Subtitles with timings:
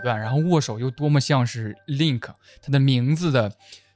[0.00, 2.22] 段，然后握手又多么像是 Link，
[2.62, 3.52] 它的名字的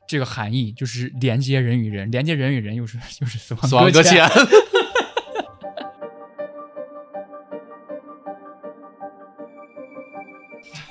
[0.06, 4.28] 这个含义就是连接人与人，连接人与人又是又是死亡死亡搁浅。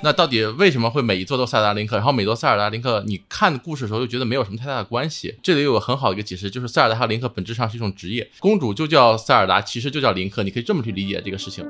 [0.02, 1.96] 那到底为什么会每一座都塞尔达林克？
[1.96, 5.34] 然后每座塞尔达林克，你看故事的时候又觉得没有什么太大的关系？
[5.42, 11.66] 这里有个很好的一个解释，就是塞尔达和林克本质上是一种职业，公主就叫塞尔达，其实就叫林克，你可以这么去理解这个事情。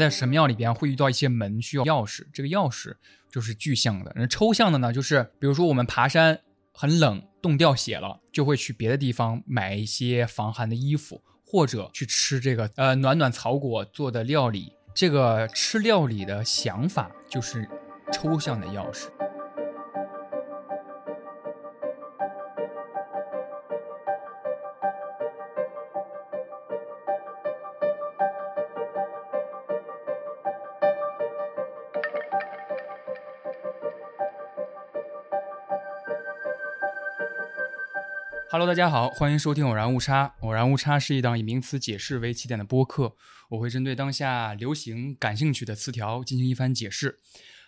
[0.00, 2.94] 在神庙里边会遇到一些门需要钥匙，这个钥匙
[3.30, 6.40] 就是具象的，那抽象的呢，就是比如说我们爬山
[6.72, 7.22] 很冷。
[7.42, 14.74] 冻掉血了，就会去别的地方买一些防寒的衣服，或者去吃这个呃暖暖草果做的料理。
[14.94, 17.66] 这个吃料理的想法就是
[18.12, 19.06] 抽象的钥匙。
[38.52, 40.34] Hello，大家好，欢迎收听偶然误差。
[40.40, 43.14] 偶然误差是一档以名词解释为起点的播客，
[43.48, 47.20] 我会针对当下流行感兴趣的词条进行一番解释。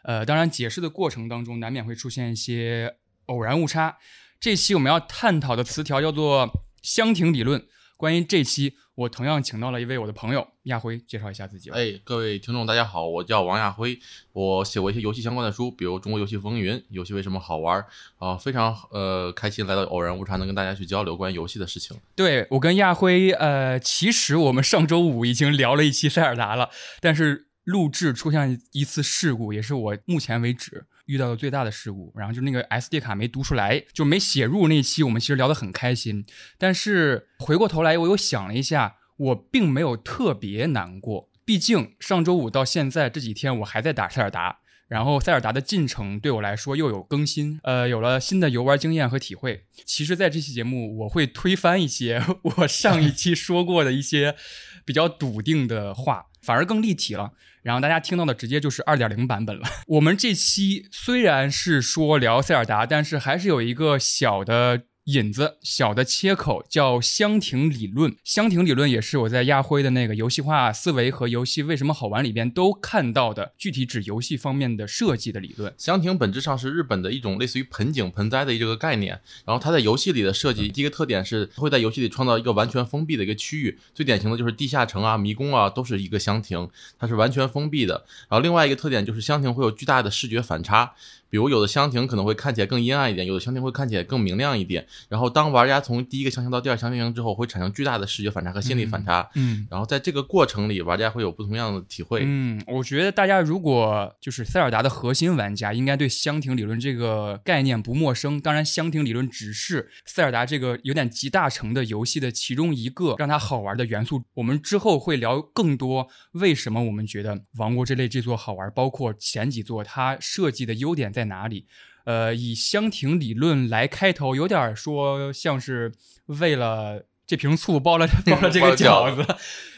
[0.03, 3.97] 呃，当然，解释的过程当中难免会出现一些偶然误差。
[4.41, 6.51] 这期我们要探讨的词条叫做
[6.83, 7.65] 箱庭理论。
[8.03, 8.75] 关于这期。
[8.97, 11.71] 我同样请到了一位我的朋友亚辉，介绍一下自己。
[11.71, 13.97] 哎，各位听众，大家好，我叫王亚辉，
[14.33, 17.83] 我写过一些游戏相关的书，比如《中国游戏风云》，游戏为什么好玩
[18.19, 18.37] 啊？
[18.37, 21.97] 非常呃开心来到偶然无常，能跟大家去交流关于游戏的事情。
[22.17, 30.87] 对我跟亚辉，呃，其实我们上周五已经聊了一期塞尔达了，但是录制出现一次事故，也是我目前为止。
[31.07, 35.03] 遇到的最大的事故，然后就那个 SD 卡没读出来，就没写入那一期。
[35.03, 36.25] 我们其实聊得很开心，
[36.59, 41.31] 但是回过头来，我又想了一下，我并没有特别难过。
[41.45, 49.65] 毕竟上周五到现在这几天，我还在打塞尔达，然后塞尔达的进程对我来说又有更新，呃，有了新的游玩经验和体会。
[49.85, 52.23] 其实，在这期节目，我会推翻一些
[52.59, 54.37] 我上一期说过的一些
[54.85, 57.33] 比较笃定的话，反而更立体了。
[57.63, 59.63] 然后大家听到的直接就是二点零版本了。
[59.87, 64.83] 我们这期虽然是说聊塞尔达，但是还是有一个小的。
[65.07, 75.75] 引子小的切口叫箱庭理论，箱庭理论也是我在亚辉的那个游戏化思维和游戏为什么好玩里边都看到的，具体指游戏方面的设计的理论。
[75.77, 88.05] 箱庭本质上是日本的一种类似于盆景、盆栽的这个概念，然后它在游戏里的设计，第一个特点是会在游戏里创造一个完全封闭的一个区域，最典型的就是地下城啊、迷宫啊，都是一个箱庭，它是完全封闭的。
[88.29, 90.93] 然后另外一个特点就是箱庭会有巨大的视觉反差。
[91.33, 94.87] 比如有的箱庭可能会看起来更阴暗一点，有的箱庭会看起来更明亮一点。
[95.09, 99.27] 然后当玩家从第一个箱庭到第二箱庭之后，会产生巨大的视觉反差和心理反差。
[99.35, 102.21] 嗯，然后在这个过程里，玩家会有不同样的体会。
[102.23, 108.39] 嗯，我觉得大家如果就是塞尔达的核心玩家，应该对箱庭理论这个概念不陌生。
[108.39, 114.23] 当然，箱庭理论只是塞尔达这个有点集大成的游戏的其中一个让它好玩的元素。
[114.35, 121.22] 我们之后会聊更多为什么我们觉得王国这类这座好玩，包括前几座它设计的优点在。
[121.23, 121.67] 在哪里？
[122.05, 125.93] 呃，以香亭理论来开头，有点说像是
[126.27, 129.25] 为了这瓶醋包了 包了这个饺子，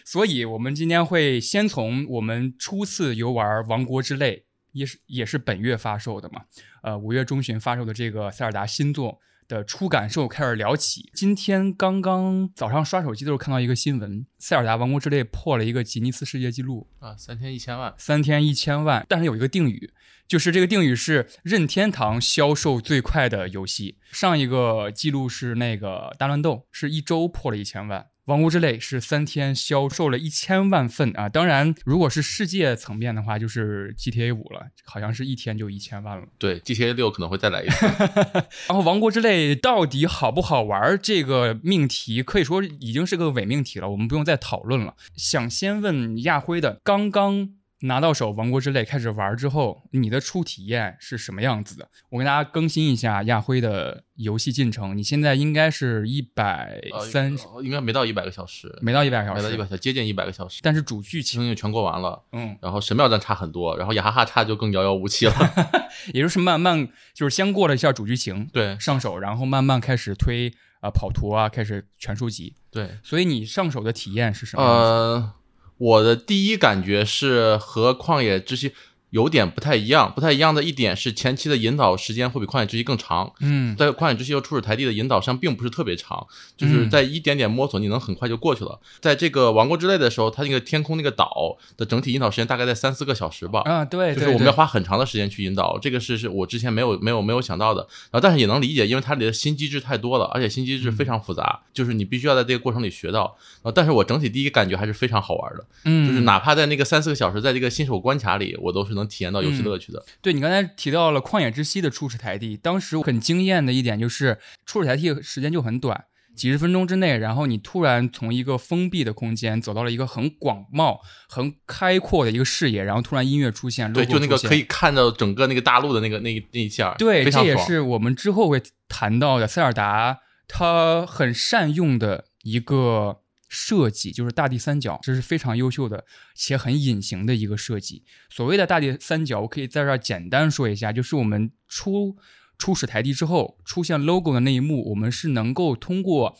[0.07, 4.37] 所以我们今天会先从我们初次游玩《王国之泪》，
[4.73, 6.45] 也是也是本月发售的嘛，
[6.83, 9.21] 呃，五月中旬发售的这个塞尔达新作。
[9.49, 11.11] 的初感受开始聊起。
[11.15, 19.05] 今天刚刚早上刷手机的时候看到一个新闻，《塞尔达王国之泪》破了一个吉尼斯世界纪录啊，三天一千万，三天一千万。
[19.09, 19.91] 但是有一个定语，
[20.27, 23.99] 就是这个定语是任天堂销售最快的游戏。
[24.11, 28.07] 上一个记录是那个大乱斗，是一周破了一千万。
[28.27, 31.29] 王国之泪是三天销售了一千万份啊！
[31.29, 36.25] 当然，如果是世界层面的话，就是 GTA 五了，好像是一天就一千万了。
[36.39, 37.87] 对，GTA 六可能会再来一次。
[38.67, 40.99] 然后，王国之泪到底好不好玩？
[41.03, 44.95] 这个命题可以说已经是个伪命题了，我们不用再讨论了。
[45.15, 47.51] 想先问亚辉的，刚刚。
[47.85, 51.89] 拿到手《王国之泪》开始玩之后，你的初体验是什么样子的？
[52.09, 54.97] 我跟大家更新一下亚辉的游戏进程。
[54.97, 60.61] 你现在应该是一百三，应该没到一百个小时，没到一百个小时，没到一百小时，接近一百个小时。
[60.63, 62.57] 但是主剧情也全过完了，嗯。
[62.63, 65.35] 然后神庙战差很多，然后雅哈哈差就更遥遥无期了。
[66.15, 70.51] 也就是慢慢就是先过了一下主剧情，对，上手，然后慢慢开始推
[70.81, 72.97] 啊跑图啊，开始全书集，对。
[73.03, 74.63] 所以你上手的体验是什么？
[74.63, 75.33] 呃。
[75.77, 78.73] 我的第一感觉是和旷野之息
[79.15, 80.13] 有点不太一样。
[80.13, 83.33] 不太一样的一点是，前期的引导时间会比旷野之息更长。
[83.39, 86.27] 嗯，在旷野之息和初始台地的引导上并不是特别长，
[86.57, 88.81] 就是在一点点摸索，你能很快就过去了。
[89.01, 93.63] 在这个王国之泪的时候，它那个天空那个岛的整体引导时间大概在三四个小时吧。
[93.67, 97.83] 啊，对，就是我们要花很长的时间去引导，这个是是我之前没有没有没有想到的。
[98.11, 103.37] 然后但是也能理解，因为它里的新机制太多了，而且新机制非常复杂，就是你必须要在这个过程里学到。
[103.63, 110.05] 啊，但是我整体第一感觉还是非常好玩的，嗯，就是哪怕在那个三四个小时，在这个新手关卡里，我都是能体验到游戏乐趣的。
[110.21, 116.05] 对你刚才提到了旷野之息的初始台地，当时很惊艳的一点就是初始台地时间就很短，
[116.35, 120.99] 几十分钟之内，然后你突然从一个封闭的空间走到了一个很广袤、
[121.29, 130.19] 很开阔的一个视野，然后突然音乐出现，对，就那个可以看到整个那个大陆的那个那那一下，对，这也是我们之后会谈到的塞尔达，
[130.49, 133.21] 它很善用的一个
[133.55, 136.05] 设计，就是大地三角，这是非常优秀的
[136.35, 138.03] 且很隐形的一个设计。
[138.29, 142.17] 所谓的大地三角，我可以在这儿简单说一下，就是我们初
[142.59, 146.37] 初始台地之后出现 logo 的那一幕，我们是能够通过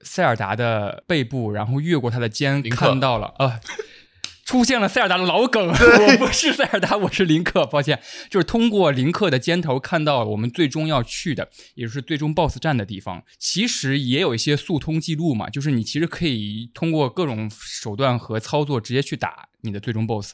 [0.00, 3.60] 塞尔达的背部，然后越过他的肩，看到了啊。
[4.44, 13.24] 出现了塞尔达的老梗，我不是塞尔达，我是林克，抱歉，就是通过林克的肩头看到我们最终要去的，也就是最终 BOSS 战的地方。
[13.38, 20.32] 其实也有一些速通记录嘛，就是你其实可以通过各种手段和操作直接去打你的最终 BOSS，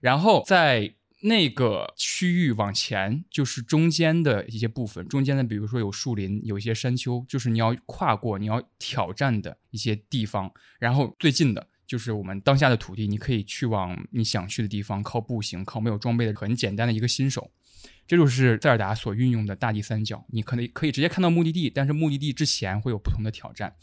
[0.00, 11.68] 然后在那个区域往前，就是中间的一些部分，中间的比如说有树林，有一些山丘，就是你要跨过、你要挑战的一些地方，然后最近的。
[11.86, 17.50] 就是我们当下的土地，你可以去往你想去的地方，靠步行，靠没有装备的很简单的一个新手，
[18.06, 20.24] 这就是塞尔达所运用的大地三角。
[20.30, 23.74] 你可能可以直接看到目的地，但是目的地之前会有不同的挑战。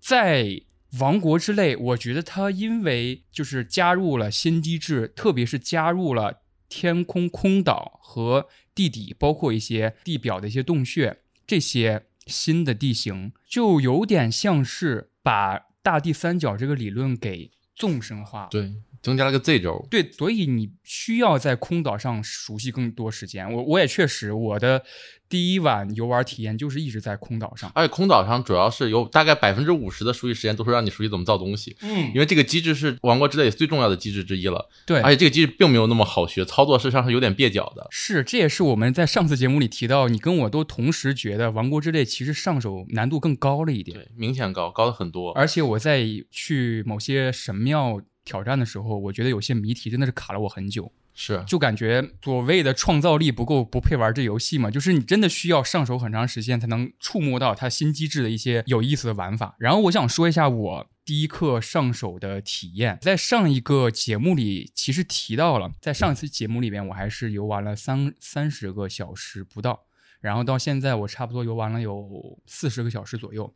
[0.00, 0.62] 在
[0.98, 15.71] 王国之泪，我觉得它因为就是加入了新机制，特别是加入了天空空岛和地底，包括一些地表的一些洞穴，这些新的地形，就有点像是把。
[15.82, 23.52] 大地三角这个理论给纵深化，对，增加了个 Z 轴，对，所以你需要在空岛上熟悉更多时间。
[23.52, 24.84] 我我也确实，我的
[25.28, 48.00] 第一晚游玩体验就是一直在空岛上，而且空岛上主要是有大概百分之五十的熟悉时间都是让你熟悉怎么造东西，嗯，因为这个机制是王国之泪最重要的机制之一了，对，而且这个机制并没有那么好学，操作实际上是有点蹩脚的，是，这也是我们在上次节目里提到，你跟我都同时觉得王国之泪其实上手难度更高了一点，对，明显高，高的很多，而且我在去某些神庙。
[48.24, 54.70] 挑战的时候，我觉得有些谜题真的是卡了我很久，是就感觉所谓的创造力不够，不配玩这游戏嘛。
[54.70, 59.56] 就是你真的需要上手很长时间才能触摸到它新机制的一些有意思的玩法。
[59.58, 69.86] 然后我想说一下我第一课上手的体验，在上一个节目里其实提到了，在上一次节目里边我还是游玩了三三十个小时不到，
[70.20, 73.52] 然后到现在我差不多游玩了有四十个小时左右。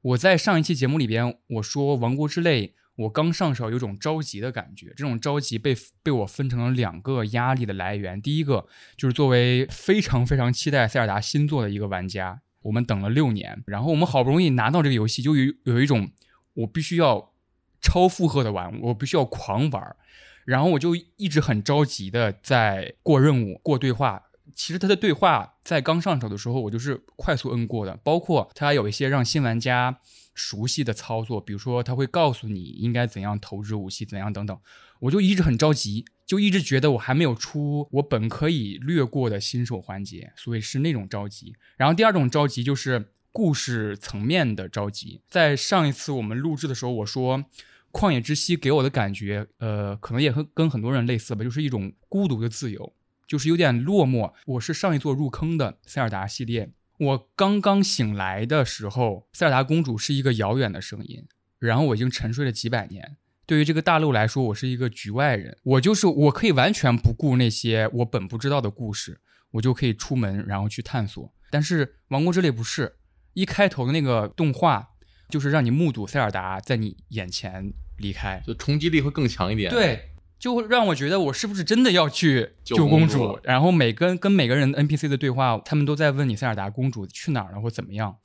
[0.00, 2.68] 我在上一期节目里边我说《王国之泪》。
[2.98, 4.88] 我刚上手，有种着急的感觉。
[4.96, 5.72] 这种着急被
[6.02, 8.20] 被我分成了两个压力的来源。
[8.20, 8.66] 第一个
[8.96, 16.10] 就是作为非常非常期待塞尔达新作的一个玩家，我们等了六年，然后我们好不容易拿到这个游戏，就有有一种
[16.54, 17.32] 我必须要
[17.80, 19.96] 超负荷的玩，我必须要狂玩。
[20.44, 24.24] 然后我就一直很着急的在过任务、过对话。
[24.56, 30.00] 其实他的对话在刚上手的时候，我就是快速摁过的，包括他有一些让新玩家。
[30.38, 34.56] 熟悉的操作，比如说他会告诉你应该怎样投掷武器，怎样等等，
[35.00, 41.54] 我就一直很着急，就一直觉得我还没有出我本可以略过的新手环节，所以是那种着急。
[41.76, 45.20] 然后第二种着急就是故事层面的着急。
[45.28, 47.38] 在上一次我们录制的时候，我说
[47.90, 52.92] 《旷野之息》给我的感觉，呃，可能也和跟很多人类似吧，就是一种孤独的自由，
[53.26, 54.32] 就是有点落寞。
[54.46, 56.70] 我是上一座入坑的塞尔达系列。
[56.98, 61.26] 我刚刚醒来的时候，塞尔达公主是一个遥远的声音，
[61.58, 63.16] 然后我已经沉睡了几百年。
[63.46, 65.56] 对于这个大陆来说，我是一个局外人。
[65.62, 69.20] 我就是我可以完全不顾那些我本不知道的故事，
[69.52, 71.32] 我就可以出门然后去探索。
[71.50, 72.96] 但是《王国之泪》不是
[73.32, 74.88] 一开头的那个动画，
[75.30, 79.70] 就是让你目睹塞尔达在你眼前离开，就冲击力会更强一点。
[79.70, 80.07] 对。
[80.38, 83.38] 就会让我觉得我是不是真的要去救公主？
[83.42, 88.16] 然后每跟跟每个人 NPC 的对话，他们都在问你塞尔达公主去哪儿了或怎么样，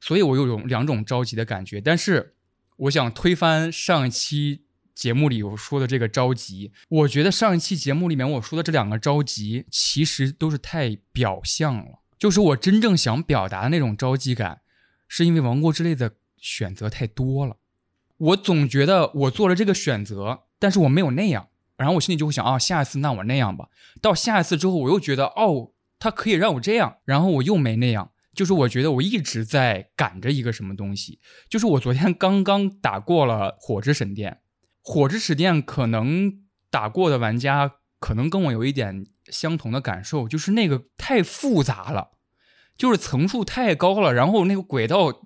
[0.00, 1.80] 所以我有种两种着急的感觉。
[1.80, 2.34] 但是
[2.76, 4.62] 我想推翻上一期
[4.94, 11.98] 节目里我说的这个着急，我觉得上一期节目里面我说的这两个着急其实都是太表象了。
[12.16, 14.60] 就是我真正想表达的那种着急感，
[15.08, 17.56] 是因为王国之类的选择太多了，
[18.16, 20.44] 我总觉得我做了这个选择。
[20.58, 23.68] 但是我没有那样，然后我心里就会想啊，下一次那我那样吧。
[24.02, 28.10] 到下一次之后，我又觉得哦，他可以让我这样，然后我又没那样。
[28.34, 31.20] 就是我觉得我一直在赶着一个什么东西。
[31.48, 34.40] 就是我昨天刚刚打过了火之神殿，
[34.82, 36.32] 火之神殿可能
[36.70, 42.10] 打过的玩家可能跟我有一点相同的感受，就是那个太复杂了，
[42.76, 45.22] 就是层数太高了，然后那个轨道。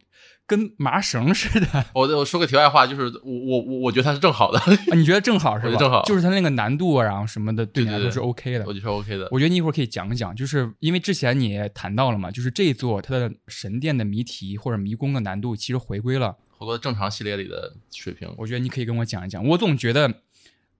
[0.46, 1.66] 跟麻绳似的。
[1.94, 4.60] 我我说个题外话，就是我我我我觉得它是正好的。
[4.94, 5.76] 你觉得正好是吧？
[5.76, 8.64] 正好，就是它那个难度啊，然后什么的，对你来说是 OK 的。
[8.66, 9.28] 我觉得是 OK 的。
[9.30, 18.32] 我觉得你一会儿可以讲讲，就是因为之前你也谈到了嘛，就是这座它的神殿的谜题或者迷宫的难度其实回归了，回归正常系列里的水平。
[18.36, 19.44] 我觉得你可以跟我讲一讲。
[19.48, 20.22] 我总觉得，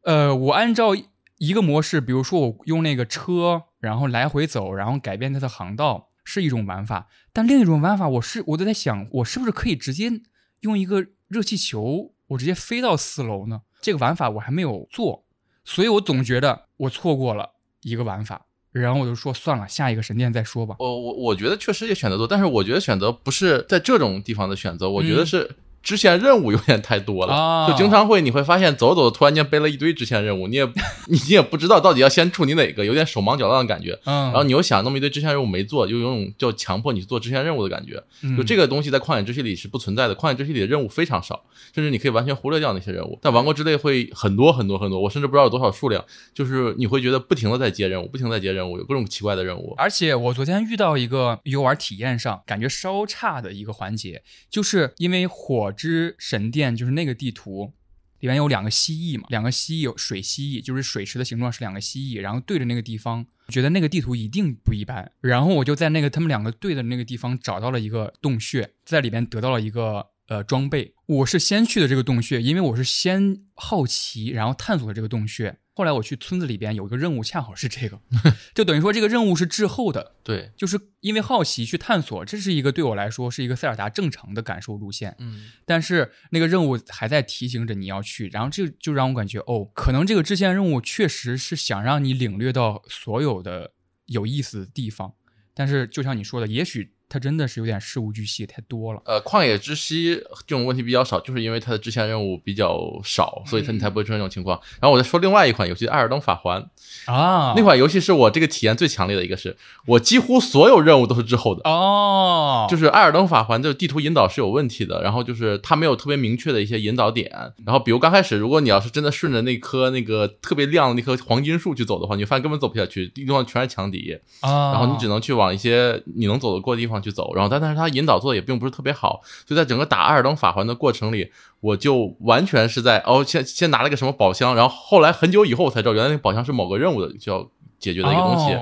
[0.03, 0.95] 呃，我按照
[1.39, 7.09] 一个模式，比如说我用那个车，然后来回走，然后改变它的航道，是一种玩法。
[7.33, 10.23] 但另一种玩法，我是我都在想，我是不是可以直接。
[10.61, 13.63] 用一个热气球，我直接飞到四楼呢？
[13.81, 15.25] 这个玩法我还没有做，
[15.65, 20.77] 所以我总觉得我错过了一个玩法，然后我就说算了，下一个神殿再说吧。
[20.79, 25.51] 我我我觉得确实也选择多，但是我觉得选择不是在这种地方的选择，我觉得是。
[25.83, 30.65] 支线任务有点太多了，就经常会你会发现走走突然间背了一堆支线任务，你也
[31.09, 33.99] 你也不知道到底要先处理哪个，有点手忙脚乱的感觉。
[34.05, 38.03] 嗯，然后你又想那么一堆支线任务没做，就有种就强迫你去做支线任务的感觉。
[38.37, 43.19] 就这个东西在旷野之息里是不存在的，旷野之息里的任务非常少，甚至你可以完全忽略掉那些任务。
[43.21, 46.05] 但王国之泪会很多很多很多，我甚至不知道有多少数量。
[46.33, 49.75] 就是你会觉得不停的在接任务，不停在接任务，有各种奇怪的任务。
[49.77, 56.51] 而且我昨天遇到一个游玩体验上感觉稍差的一个环节，就是因为火之神。
[56.53, 57.73] 殿就是那个地图，
[58.21, 70.95] 里面有两个蜥蜴嘛，两个蜥蜴有水蜥蜴，就是水池的形状是两个蜥蜴，然后对着那个地方，觉得那个地图一定不一般，然后我就在那个他们两个对的那个地方找到了一个洞穴，在里边得到了一个呃装备。
[71.07, 75.59] 我是先去的这个洞穴，因为我是先好奇，然后探索了这个洞穴。
[75.75, 78.01] 后来我去村子里边有一个任务，恰好是这个，
[78.55, 80.17] 就等于说这个任务是滞后的。
[80.23, 85.17] 对，就是因为好奇去探索，这是一个对我来说是一个塞尔达正常的感受路线。
[85.19, 93.73] 嗯，但是那个任务还在提醒着你要去，然后这就让我感觉哦，可能这个支线任务确实是想让你领略到所有的
[94.07, 95.15] 有意思的地方，
[95.55, 96.93] 但是就像你说的，也许。
[97.13, 99.03] 它真的是有点事无巨细，太多了。
[99.05, 100.15] 呃，旷野之息
[100.47, 104.59] 这种问题比较少，就是因为它的支线任务比较少，所以它你才不会出现这种情况。
[104.81, 106.67] 然后我再说另外一款游戏《艾尔登法环》
[107.13, 109.55] 啊，那款游戏是我这个体验最强烈的一个，是
[109.85, 112.67] 我几乎所有任务都是滞后的哦。
[112.71, 117.31] 就是《艾尔登法环》的地图引导是有问题的，然后就是它没有特别明确的一些引导点。
[117.67, 124.73] 然后比如刚开始，如果你要是真的顺着那棵那个特别亮的那棵黄金树去走的话，你发现根本走不下去，地方全是强敌啊。
[124.73, 138.57] 然后你只能去往一些你能走得过的地方去走，然后但但是他引导做的也并不是特别好，所以在整个打阿尔登法环的过程里，我就完全是在哦，先先拿了个什么宝箱，然后后来很久以后我才知道，原来那个宝箱是某个任务的就要解决的一个东西。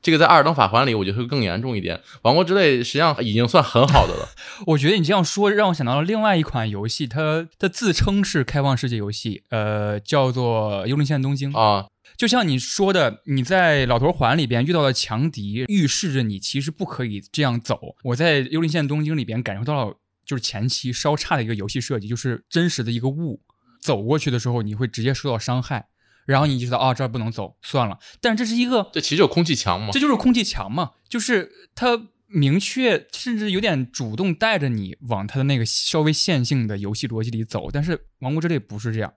[0.00, 2.00] 这个在阿尔登法环里，我觉得会更严重一点。
[2.22, 4.28] 王国之泪实际上已经算很好的了。
[4.66, 11.86] 我觉得你这样说让我想到了另外一款游戏，它它自称是开放世界游戏，呃，叫做《幽灵线：东京》啊。
[12.22, 17.96] 就像你说的，你在老头环里边遇到的强敌，预示着你其实不可以这样走。
[18.04, 23.42] 我在《幽灵线：东京》里边感受到了，就是前期稍差的一个游戏设计，就是真实的一个雾，
[23.80, 25.88] 走过去的时候你会直接受到伤害，
[26.24, 27.98] 然后你就知道啊这儿不能走，算了。
[28.20, 37.68] 但这是一个，这其实有空气墙嘛，这就是空气墙嘛，就是它明确甚至有点主动带着你往它的那个稍微线性的游戏逻辑里走。
[37.72, 39.12] 但是《王国之泪》不是这样。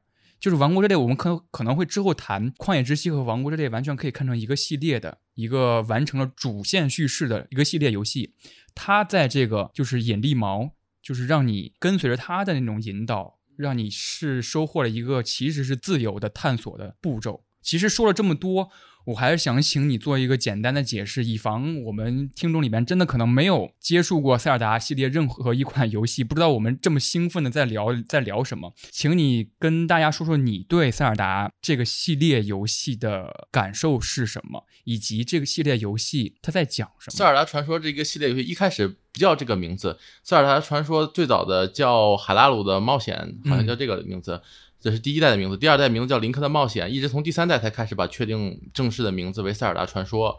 [0.46, 8.36] 就是王国之泪，我们可可能会之后谈旷野之息和王国之泪，完全可以看成一个系列的一个完成了主线叙事的一个系列游戏。
[8.75, 10.70] 它在这个就是引力锚，
[11.02, 17.44] 就是让你跟随着它的那种引导，让你是收获了一个其实是自由的探索的步骤。
[17.64, 18.70] 其实说了这么多。
[19.06, 37.16] 我还是想请你做一个简单的解释，以防我们听众里面真的可能没有接触过塞尔达系列任何一款游戏，不知道我们这么兴奋的在聊在聊什么，请你跟大家说说你对塞尔达这个系列游戏的感受是什么，以及这个系列游戏它在讲什么。
[37.16, 44.42] 塞尔达传说这个系列游戏一开始不叫这个名字，塞尔达传说最早的叫海拉鲁的冒险，好像叫这个名字。
[44.86, 50.38] 这是第一代的名字，第二代名字叫林克的冒险，一直从第三代才开始把确定正式的名字为《塞尔达传说》。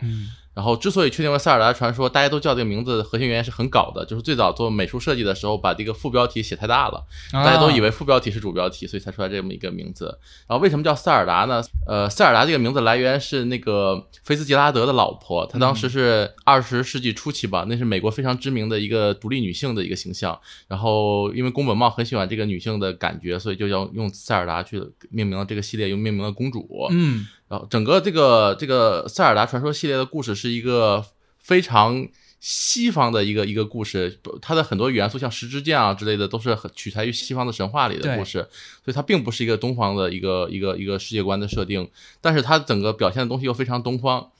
[0.56, 10.06] 然后之所以确定为《塞尔达传说》，大家都叫这个名字，核心原因是很搞的，就是最早做美术设计的时候，把这个副标题写太大了，大家都以为为副标题是主标题，所以才出来这么一个名字。
[10.48, 11.62] 然后为什么叫塞尔达呢？
[11.86, 20.36] 呃，塞尔达这个名字来源是那个菲斯吉拉德的老婆，她当时是二十世纪初期吧，那是美国非常知名的一个独立女性的一个形象。
[20.66, 26.66] 然后因为宫本茂很喜欢这个女性的感觉，所以就要用塞尔达去命名了这个系列，又命名了公主。
[26.90, 31.04] 嗯然后整个这个这个塞尔达传说系列的故事是一个
[31.38, 32.06] 非常
[32.40, 38.46] 西方的一个一个故事，它的很多元素像十之剑啊之类的都是很取材于西方的神话里的故事，
[38.84, 41.88] 所以它并不是一个东方的一个一个一个世界观的设定，
[42.20, 44.30] 但是它整个表现的东西又非常东方。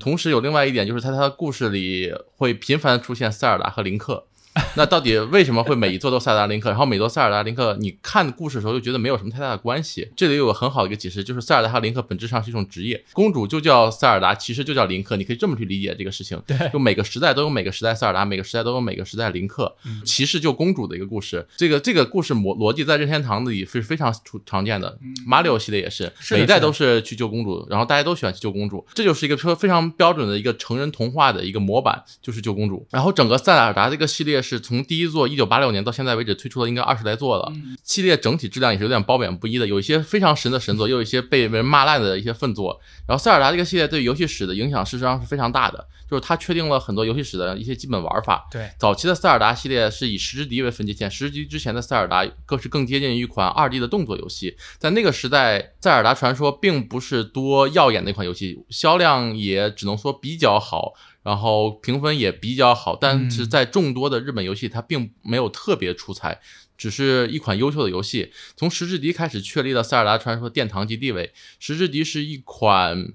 [0.00, 4.26] 同时有另外一点就是，在它的故事里会频繁出现塞尔达和林克。
[4.74, 6.70] 那到底为什么会每一座都塞尔达林克？
[6.70, 10.08] 然后每座塞尔达林克，你看故事的时候就觉得没有什么太大的关系。
[10.16, 16.40] 这里有个很好的一个解释，就是塞尔达和林克本质上是一种职业，公主就叫塞尔达，骑士就叫林克，你可以这么去理解这个事情。
[16.46, 21.46] 对就每个时代都有每个时代塞尔达，每个时代都有每个时代林克，骑士救公主的一个故事。
[21.56, 32.86] 这个这个故事模逻辑在任天堂里是非常出常见的，马里奥系列也是，每一代都是去救公主，然后大家都喜欢去救公主，这就是一个说非常标准的一个成人童话的一个模板，就是救公主。
[32.90, 42.80] 然后整个塞尔达这个系列是从第一座一九八六年到现在为止推出了应该二十来座了，系列整体质量也是有点褒贬不一的，有一些非常神的神作，又有一些被人骂烂的一些粪作。
[43.06, 48.46] 然后塞尔达这个系列对游戏史的影响事实上是非常大的，就是它确定了很多游戏史的一些基本玩法。
[48.50, 54.56] 对早期的塞尔达系列是以十之敌为分界线，十之笛之前的塞尔达更是更接近于一款二 D 的动作游戏。
[54.78, 66.40] 在那个时代，塞尔达传说并不是多耀眼的一款游戏，销量也只能说比较好，然后评分也比较好，但是在众多的日本游戏，它并没有特别出彩。
[66.78, 71.34] 只是一款优秀的游戏，从石之笛开始确立了塞尔达传说殿堂级地位。
[71.58, 73.12] 石之笛是一款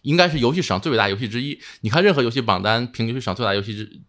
[0.00, 1.60] 应该是游戏史上最伟大游戏之一。
[1.82, 4.00] 你看任何游戏榜单评游戏史上最大游戏之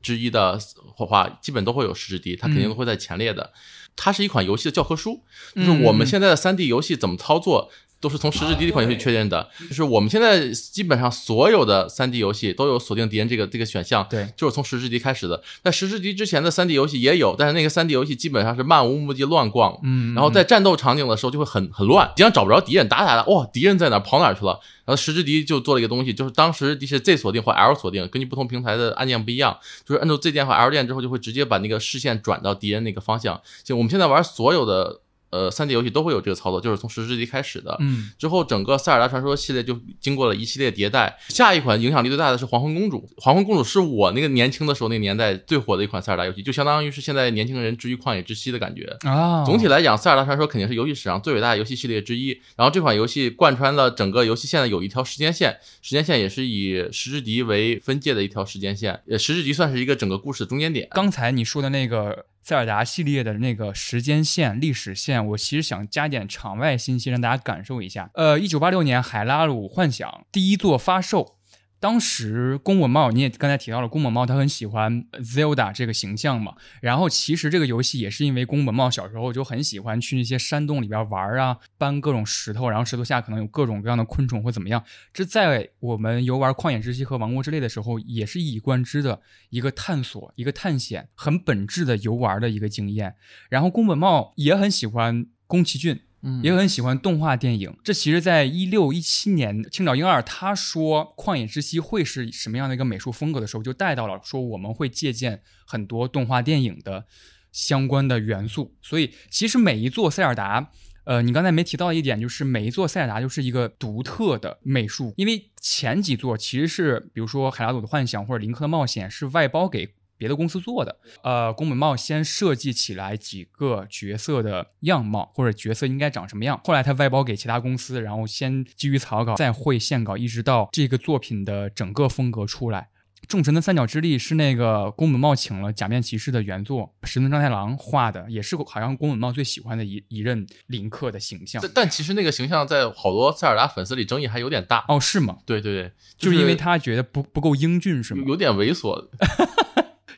[0.00, 0.56] 之一的
[0.94, 3.52] 话，基本都会有石之笛，它肯定都会在前列的。
[3.96, 5.24] 它是一款游戏的教科书，
[5.56, 7.72] 就是我们现在的三 D 游戏怎么操作。
[8.02, 15.40] 都是从实之笛这款游戏确认的，就是我们现在基本上所有的三 D 游戏都有锁定敌人这个这个选项，对，就是从实之笛开始的。
[15.62, 24.58] 在石之笛之前的三 D 游戏也有，但是那个三 D 游戏基本上是漫无目的乱逛，嗯，然后在战斗场景的时候就会很很乱，经常找不着敌人，打打打，哇，敌人在哪跑哪去了？
[24.84, 33.40] 然后实之笛就做了一个东西，就是当时敌是 Z 锁定或 L 锁定，根据不同平台的按键不一样，就是按住 Z 键或 L 键之后，就会直接把那个视线转到敌人那个方向。
[33.62, 35.00] 就我们现在玩所有的
[35.32, 37.76] 呃三 D 游戏都会有这个操作，就是从石之笛开始的。
[37.80, 41.18] 嗯之后，整个塞尔达传说系列就经过了一系列迭代。
[41.28, 43.08] 下一款影响力最大的是黄昏公主。
[43.16, 48.84] 黄昏公主是我那个年轻的时候那个年代最火的一款塞尔达游戏，就相当于是现在年轻人至于旷野之息的感觉。
[49.00, 52.30] 啊，总体来讲，塞尔达传说肯定是游戏史上最伟大的游戏系列之一。
[52.56, 59.00] 然后这款游戏贯穿了整个游戏线的有一条时间线，时间线也是以石之笛为分界的一条时间线。
[59.08, 60.86] 呃，石之笛算是一个整个故事的中间点。
[60.90, 68.10] 刚才你说的那个塞尔达系列的那个时间线、历史线，我其实想加点场外信息，让大家感受一下。
[68.14, 71.36] 呃，一九八六年《海拉鲁幻想》第一座发售。
[71.82, 76.54] 当时宫本茂，你也刚才提到了，宫本茂他很喜欢 Zelda 这个形象嘛。
[76.80, 84.84] 然后其实这个游戏也是因为宫本茂小时候就很喜欢去那些山洞里边玩啊，搬各种石头，然后石头下可能有各种各样的昆虫或怎么样。
[85.12, 93.16] 这在我们游玩《旷野之息》和《王国之泪》的时候，也是一以贯之的一个探索、一个探险，很本质的游玩的一个经验。
[93.48, 96.02] 然后宫本茂也很喜欢宫崎骏，
[96.42, 97.76] 也很喜欢动画电影。
[97.82, 107.06] 这其实，在一六一七年，青岛英二他说《旷野之息》会是什么样的一个美术风格的时候，就带到了说我们会借鉴很多动画电影的
[107.50, 108.74] 相关的元素。
[108.82, 110.70] 所以，其实每一座塞尔达。
[111.04, 120.96] 呃，你刚才没提到一点，就是每一座塞尔达就是一个独特的美术，因为前几座其实是，比如说《海拉鲁的幻想》或者《林克的冒险》是外包给别的公司做的。
[121.24, 132.90] 呃，宫本茂先设计起来几个角色的样貌或者角色应该长什么样，后来他外包给其他公司，然后先基于草稿，再绘线稿，一直到这个作品的整个风格出来。
[133.28, 141.70] 众神的三角之力是那个宫本茂请了假面骑士的原作石村章太郎画的，也是好像宫本茂最喜欢的一一任林克的形象但。
[141.72, 144.84] 但其实那个形象在好多塞尔达粉丝里争议还有点大。
[144.88, 145.38] 哦，是吗？
[145.46, 148.30] 对对对，就是因为他觉得不不够英俊，是吗有？
[148.30, 149.08] 有点猥琐。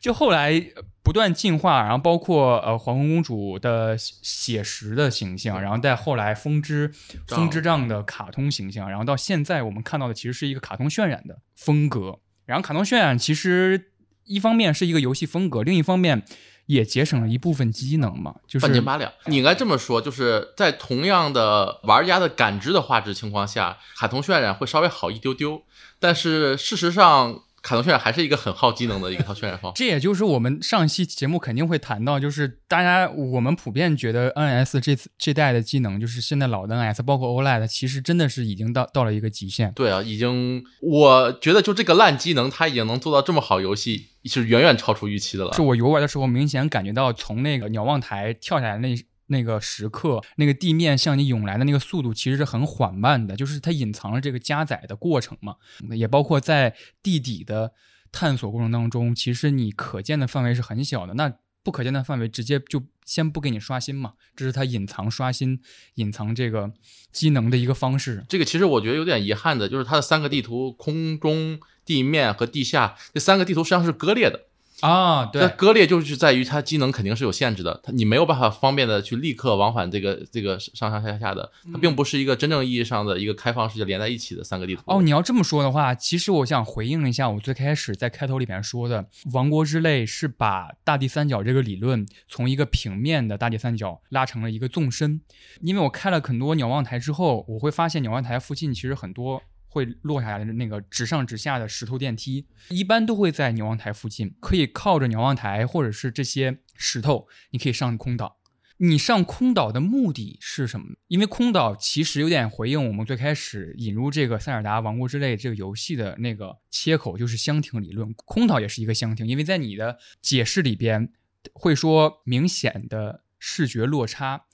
[0.04, 6.92] 就后来呃不断进化，然后包括呃黄昏公主的写写实的形象，然后再后来风之
[7.26, 12.18] 风之杖的卡通形象，然后到现在我们看到的其实是一个卡通渲染的风格。
[12.44, 13.92] 然后卡通渲染其实
[14.24, 16.22] 一方面是一个游戏风格，另一方面
[16.66, 19.10] 也节省了一部分机能嘛，就是半斤八两。
[19.24, 25.62] 你应该这么说，就是在同样的玩家的感知的画质情况下，卡通渲染会稍微好一丢丢，
[25.98, 27.40] 但是事实上。
[27.64, 39.72] 卡通渲染还是一个很耗机能的一套渲染方 这也就是我们上期节目肯定会谈到，就是大家我们普遍觉得 NS 这次这代的机能，就是现在老的 NS，包括 OLED，其实真的是已经到到了一个极限。
[39.72, 45.54] 对啊，已经，我觉得就这个烂机能，它已经能做到这么好游戏，是远远超出预期的了。
[45.54, 48.94] 是我游玩的时候明显感觉到，从那个瞭望台跳下来那。
[49.26, 55.56] 那个时刻，那个地面向你涌来的那个速度其实是很缓慢的，就是它隐藏了这个加载的过程嘛。
[55.90, 57.72] 也包括在地底的
[58.12, 61.14] 探索过程当中，其实你可见的范围是很小的。
[61.14, 61.32] 那
[61.62, 65.60] 不可见的范围直接就先不给你刷新嘛，这是它隐藏刷新、
[65.94, 66.70] 隐藏这个
[67.10, 68.22] 机能的一个方式。
[68.28, 74.48] 这个其实我觉得有点遗憾的，就是它的三个地图，空中、地面和地下这三个地图实际上是割裂的。
[74.84, 84.82] 啊，对，割裂就是在于它机能肯定是有限制的，它你没有办法方便的去立刻往返这个这个上上下下的，它并不是一个真正意义上的一个开放世界连在一起的三个地图。
[84.84, 95.22] 哦，你要这么说的话，其实我想回应一下我最开始在开头里边说的，《王国之泪》是把大地三角这个理论从一个平面的大地三角拉成了一个纵深，
[95.62, 99.40] 因为我开了很多鸟望台之后，我会发现鸟望台附近其实很多。
[99.74, 108.38] 会落下来的那个直上直下的石头电梯，一般都会在鸟望台附近，可以靠着鸟望台或者是这些石头，你可以上空岛。
[108.78, 110.94] 你上空岛的目的是什么？
[111.08, 118.14] 因为空岛其实有点回应我们最开始引入这个《塞尔达王国之泪》这个游戏的那个切口，就是箱庭理论。
[118.24, 121.10] 空岛也是一个箱庭，因为在你的解释里边
[121.52, 124.44] 会说明显的视觉落差。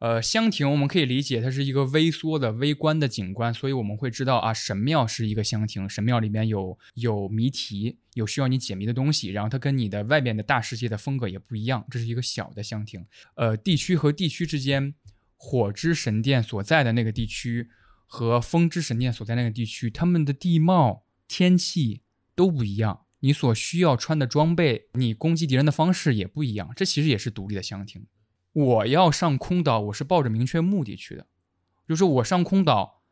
[0.00, 13.04] 呃，香亭我们可以理解它是一个微缩的、微观的景观，所以我们会知道啊，神庙是一个香亭，神庙里面有有谜题，有需要你解谜的东西，然后它跟你的外边的大世界的风格也不一样，这是一个小的香亭。
[13.34, 14.94] 呃，地区和地区之间，
[15.36, 17.68] 火之神殿所在的那个地区
[18.06, 22.02] 和风之神殿所在那个地区，他们的地貌、天气
[22.36, 28.06] 都不一样，你所需要穿的装备，你攻击敌人的方式也不一样，这其实也是独立的香亭。
[28.58, 31.26] 我要上空岛，我是抱着明确目的去的，
[31.88, 33.02] 就是我上空岛，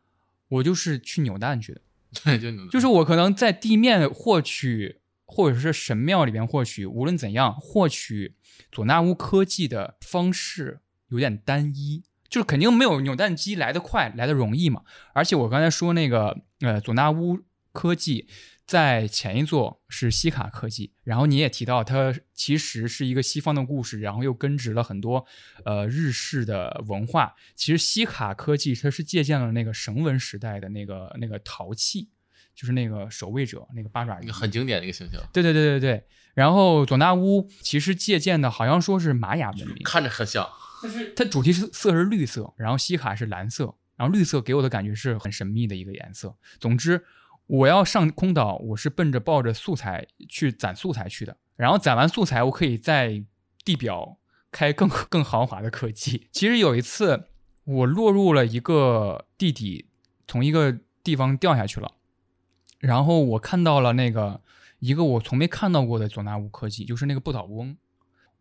[0.48, 1.80] 我就是去扭蛋去的。
[2.24, 8.34] 对，就就是我可能在地面获取，或者是神庙里边获取，无论怎样获取
[8.72, 10.80] 佐纳乌科技的方式
[11.10, 14.82] 有点单一，就是肯定没有扭蛋机来得快，来得容易嘛。
[15.12, 17.38] 而且我刚才说那个呃佐纳乌
[17.72, 18.28] 科技。
[18.66, 25.24] 在前一座是西卡科技，然后你也提到它其实是一个西方的故事，然后又根植了很多
[25.64, 27.34] 呃日式的文化。
[27.54, 32.08] 其实西卡科技它是借鉴了那个绳文时代的那个那个陶器，
[32.56, 35.22] 就是那个守卫者那个八爪鱼，很经典的一个形象。
[35.32, 36.04] 对对对对对。
[36.34, 40.44] 然后佐纳乌其实借鉴的好像说是玛雅文明，看着很像，
[40.82, 46.34] 但是它主题是色是绿色，然后西卡是蓝色，然后绿色给我的感觉是很神秘的一个颜色。
[46.58, 47.04] 总之。
[47.46, 51.36] 我要上空岛，我是奔着抱着素材去攒素材去的。
[51.54, 53.24] 然后攒完素材，我可以在
[53.64, 54.18] 地表
[54.50, 56.28] 开更 更豪华的科技。
[56.32, 57.28] 其实有一次，
[57.64, 59.86] 我落入了一个地底，
[60.26, 61.92] 从一个地方掉下去了。
[62.80, 64.42] 然后我看到了那个
[64.80, 67.76] 一个我从没看到过的佐纳乌科技，就是那个不倒翁。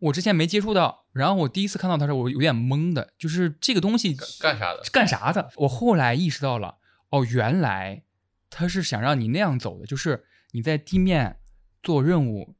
[0.00, 4.82] 我之前没接触到，然后我第一次看到它时候，我有点懵的，就是这个东西干啥的？
[4.92, 5.50] 干啥的？
[5.56, 6.78] 我后来意识到了，
[7.10, 8.02] 哦，原来。
[8.50, 11.40] 他是想让你那样走的，就是你在地面
[11.82, 12.56] 做任务、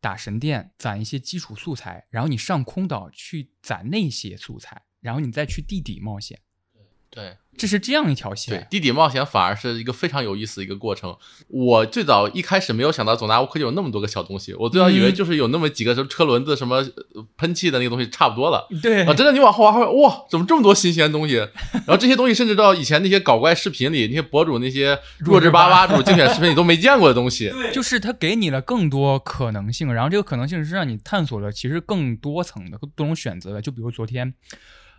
[0.00, 6.40] 打神殿、攒一些基础素材，然后你上空岛去攒那些素材，然后你再去地底冒险。
[7.16, 7.36] 对。
[7.58, 11.16] 这是这样一条线，对地底冒险反而是一个非常有意思的一个过程。
[11.48, 16.84] 我最早一开始没有想到总纳乌科技有那么多个小东西，我最早以为就是有那么几个什么车轮子、什么
[17.38, 18.68] 喷气的那个东西差不多了。
[18.82, 21.36] 对啊，真的你往后玩，哇，怎么这么多新鲜东西？
[21.72, 27.48] 然后这些东西甚至到以前那些搞怪视频里，那些博主那些弱智巴巴主竞选视频里都没见过的东西。
[27.56, 33.62] 对，就是它给你了更多可能性，然后这个可能性是让你探索了其实更多层的、多种选择的。
[33.62, 34.34] 就比如昨天。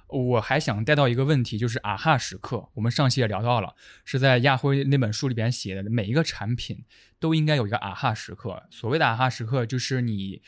[0.10, 2.70] 我还想带到一个问题，就是啊哈时刻。
[2.76, 6.86] 我们上期也聊到了，是在亚辉那本书里边写的，每一个产品
[7.20, 8.64] 都应该有一个啊哈时刻。
[8.70, 10.42] 所谓的啊哈时刻，就是你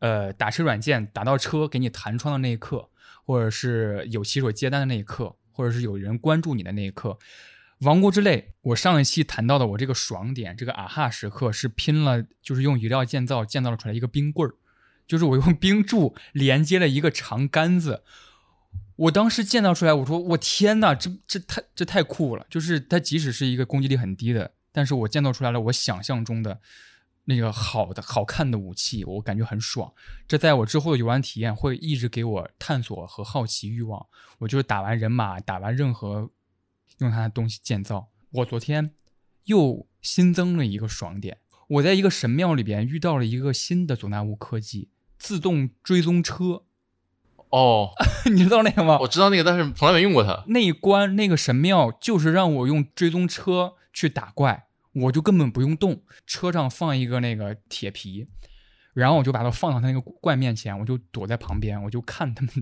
[0.00, 2.90] 呃打车软件打到车给你弹窗的那一刻，
[3.24, 7.16] 或者是有骑手接单的那一刻，或者是有人关注你的那一刻。
[7.82, 14.54] 王国之泪，我上一期谈到的我这个爽点，这个啊哈时刻是拼了，就是用余料建造建造了出来一个冰棍儿，
[15.06, 18.02] 就是我用冰柱连接了一个长杆子。
[19.00, 22.46] 我当时建造出来，我说我天哪，这这太这太酷了！
[22.50, 26.60] 就是它即使是一个攻击力很低的，但是我建造出来了，我想象中的
[27.24, 29.90] 那个好的好看的武器，我感觉很爽。
[30.28, 34.06] 这在我之后的游玩体验会一直给我探索和好奇欲望。
[34.40, 36.30] 我就是打完人马，打完任何
[36.98, 38.10] 用它的东西建造。
[38.32, 38.90] 我昨天
[39.44, 46.64] 又新增了一个爽点，我在一个神庙里边遇到了一个新的佐纳乌科技自动追踪车，
[47.50, 47.90] 哦，
[48.32, 48.98] 你知道那个吗？
[49.00, 50.44] 我知道那个，但是从来没用过它。
[50.48, 58.28] 那一关那个神庙就是让我用追踪车去打怪，我就根本不用动，车上放一个那个铁皮，
[58.94, 62.52] 然后我就把它放到他那个怪面前，我就躲在旁边，我就看他们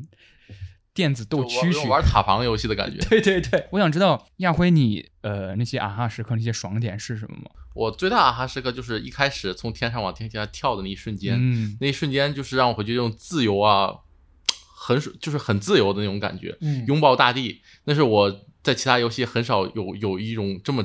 [0.95, 1.81] 电子斗蛐蛐。
[1.83, 2.99] 玩玩塔防游戏的感觉。
[3.09, 7.51] 对对对，我想知道亚辉你呃那些啊哈时刻那些爽点是什么吗？
[7.75, 13.95] 我最大啊哈时刻就是一开始从天上往天下跳的那一瞬间，嗯那一瞬间就是让我回去用自由啊，
[14.81, 16.87] 很就是很自由的那种感觉，嗯。
[16.87, 20.85] 拥抱大地，那是我在其他游戏很少有有一种这么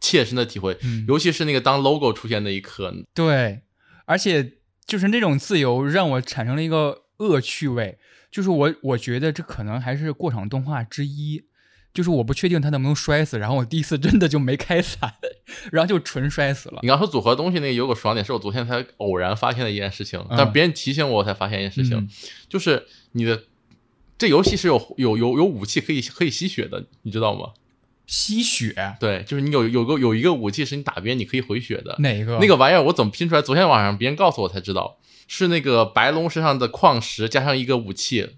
[0.00, 1.04] 切身的体会，嗯。
[1.06, 3.60] 尤其是那个当 logo 出现那一刻，对，
[4.06, 4.54] 而且
[4.86, 7.98] 就是那种自由让我产生了一个恶趣味，
[8.30, 11.44] 就是我我觉得这可能还是过场动画之一，
[11.96, 15.14] 就是我不确定他能不能摔死，然后我第一次真的就没开伞，
[15.72, 16.88] 然后就纯摔死了你。
[16.88, 22.08] 刚说组合东西那个有个爽点，是我昨天才偶然发现的一件事情，嗯但别人提醒我，我才发现一件事情，嗯
[22.50, 23.44] 就是你的
[24.18, 27.52] 这游戏是有有有有武器可以可以吸血的，你知道吗？
[28.06, 32.38] 吸血对，就是你有有个有一个武器是你打别人你可以回血的，哪个？
[32.38, 33.42] 那个玩意儿我怎么拼出来？
[33.42, 38.36] 昨天晚上别人告诉我才知道，是那个白龙身上的矿石加上一个武器，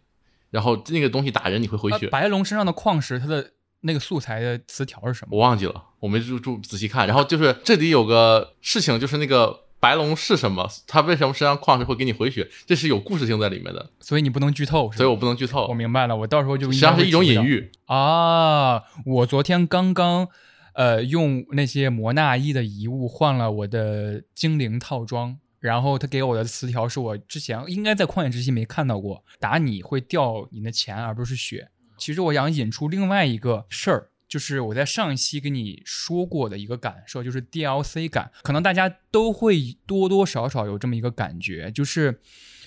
[0.51, 2.07] 然后那个东西打人你会回血。
[2.07, 5.37] 呃白龙身上的矿石，它的那个素材的词条是什么？
[5.37, 7.07] 我忘记了，我没注注仔细看。
[7.07, 15.75] 然后就是这里有个事情，就是那个白龙是什么，它为什么身上矿石会给你回血，这是有故事性在里面的，所以你不能剧透，所以我不能剧透我。
[15.75, 17.71] 明白了，我到时候就实际上是一种隐喻。
[17.87, 18.83] 啊！
[19.07, 20.29] 我昨天刚刚
[20.75, 31.71] 呃用那些摩纳伊的遗物换了我的精灵套装，然后他给我的词条是我之前应该在旷野之息没看到过，打你会掉你的钱而不是血。
[31.97, 34.11] 其实我想引出另外一个事儿。
[34.29, 42.21] 就是我在上一期跟你说过的一个感受，就是 DLC 感，可能大家都会多多少少有这么一个感觉，就是，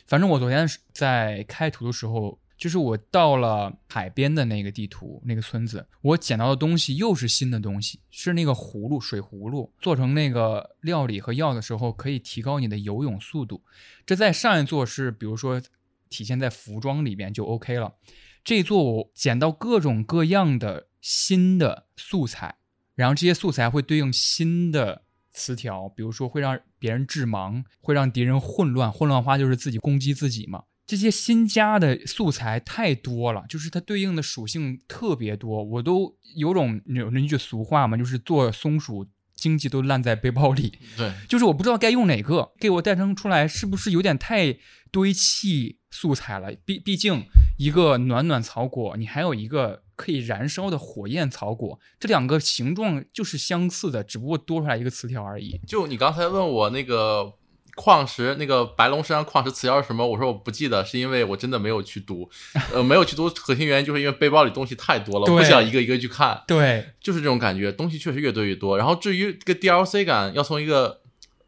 [0.08, 13.63] 反正我昨天在开图的时候，就是我到了海边的那个地图那个村子，我捡到的东西又是新的东西，是那个葫芦水葫芦，做成那个料理和药的时候可以提高你的游泳速度。
[14.06, 15.60] 这在上一座是比如说
[16.08, 17.95] 体现在服装里边就 OK 了，
[18.43, 22.58] 这一座我捡到各种各样的新的素材，
[22.93, 30.65] 然后这些素材会对应新的词条，比如说会让别人致盲，会让敌人混乱，混乱花就是自己攻击自己嘛。
[30.86, 44.58] 这些新加的素材太多了，就是它对应的属性特别多，我都有种有那句俗话嘛，就是做松鼠经济都烂在背包里，对， 就是我不知道该用哪个，给我诞生出来是不是有点太
[44.91, 46.52] 堆砌素材了？
[46.65, 47.24] 毕毕竟
[47.58, 55.60] 一个暖暖草果，你还有一个可以燃烧的火焰草果，这两个形状就是相似的，只不过多出来一个词条而已。
[55.65, 57.34] 就你刚才问我那个
[57.82, 60.06] 矿石，那个白龙身上矿石词条是什么？
[60.06, 62.30] 我说我不记得，是因为我真的没有去读，
[62.72, 66.44] 呃，没有去读，核心原因就是因为背包里东西太多了，我不想一个一个去看。
[66.46, 68.78] 对，就是这种感觉，东西确实越堆越多。
[68.78, 71.01] 然后至于这个 DLC 感，要从一个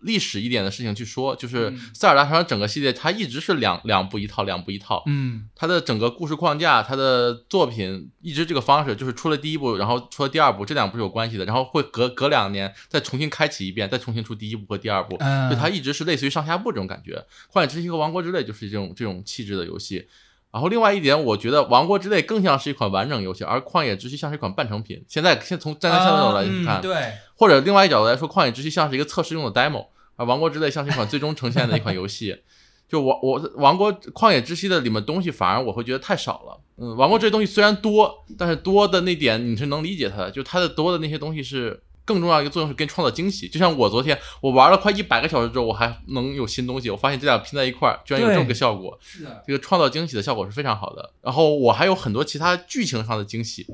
[0.03, 5.03] 历史一点的事情去说，就是嗯塞尔达传说整个系列，它一直是两两部一套，两部一套。
[5.07, 15.15] 嗯它的整个故事框架，它的作品一直这个方式，就是出了第一部，然后出了第二部，这两部是有关系的，然后会隔隔两年再重新开启一遍，再重新出第一部和第二部。
[15.19, 17.25] 嗯，就它一直是类似于上下部这种感觉。
[17.51, 20.07] 旷野之息和王国之泪就是这种这种气质的游戏。
[20.51, 25.03] 然后另外一点，我觉得王国之泪更像是一款完整游戏，而旷野之息像是一款半成品。
[25.07, 32.37] 现在先从站在现在角度来看，嗯对，或者另外一角度来说，旷野之息像是一个测试用的 demo，而王国之泪像是一款最终呈现的一款游戏。
[32.89, 36.59] 就我我王国旷野之息的里面东西反而我会觉得太少了。
[36.77, 43.47] 嗯，王国这些东西虽然多，但是多的那点你是能理解它的，就它的多的那些东西是更重要的一个作用是给你创造惊喜。
[43.47, 48.95] 就像我昨天我玩了快一百个小时之后，我还能有新东西，我发现这俩拼在一块儿居然有这么个效果。
[49.01, 51.11] 是的，这个创造惊喜的效果是非常好的。
[51.21, 53.65] 然后我还有很多其他剧情上的惊喜，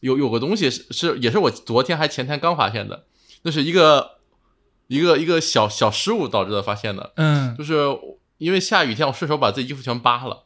[0.00, 3.06] 有有个东西是是也是我昨天还前天刚发现的，
[3.42, 4.17] 那是一个
[4.88, 7.76] 一个一个小小失误导致的发现的，嗯就是
[8.38, 10.44] 因为下雨天我顺手把自己衣服全扒了。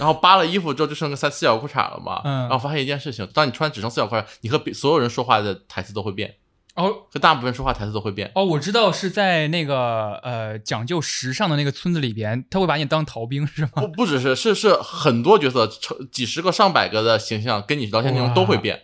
[0.00, 6.34] 然后扒了衣服之后就剩个三四角裤衩了嘛，嗯然后发现一件事情，当你穿只剩四角裤衩，你和所有人说话的台词都会变，
[6.74, 8.32] 哦和大部分人说话台词都会变。
[8.34, 13.70] 哦，我知道是在那个呃讲究时尚的那个村子里边，他会把你当逃兵是吗？
[13.76, 18.82] 不不只是是是很多角色，成几十个上百个的形象跟你聊天内容都会变，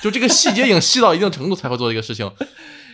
[0.00, 2.30] 就这个细节已经细到一定程度才会做这个事情。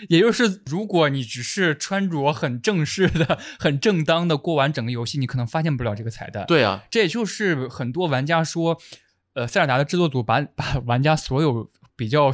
[0.09, 6.45] 也就是如果你只是穿着很正式的、很正当的过完整个游戏，你可能发现不了这个彩蛋。
[6.47, 8.79] 对啊，这也就是很多玩家说，
[9.35, 12.33] 呃，塞尔达的制作组把把玩家所有比较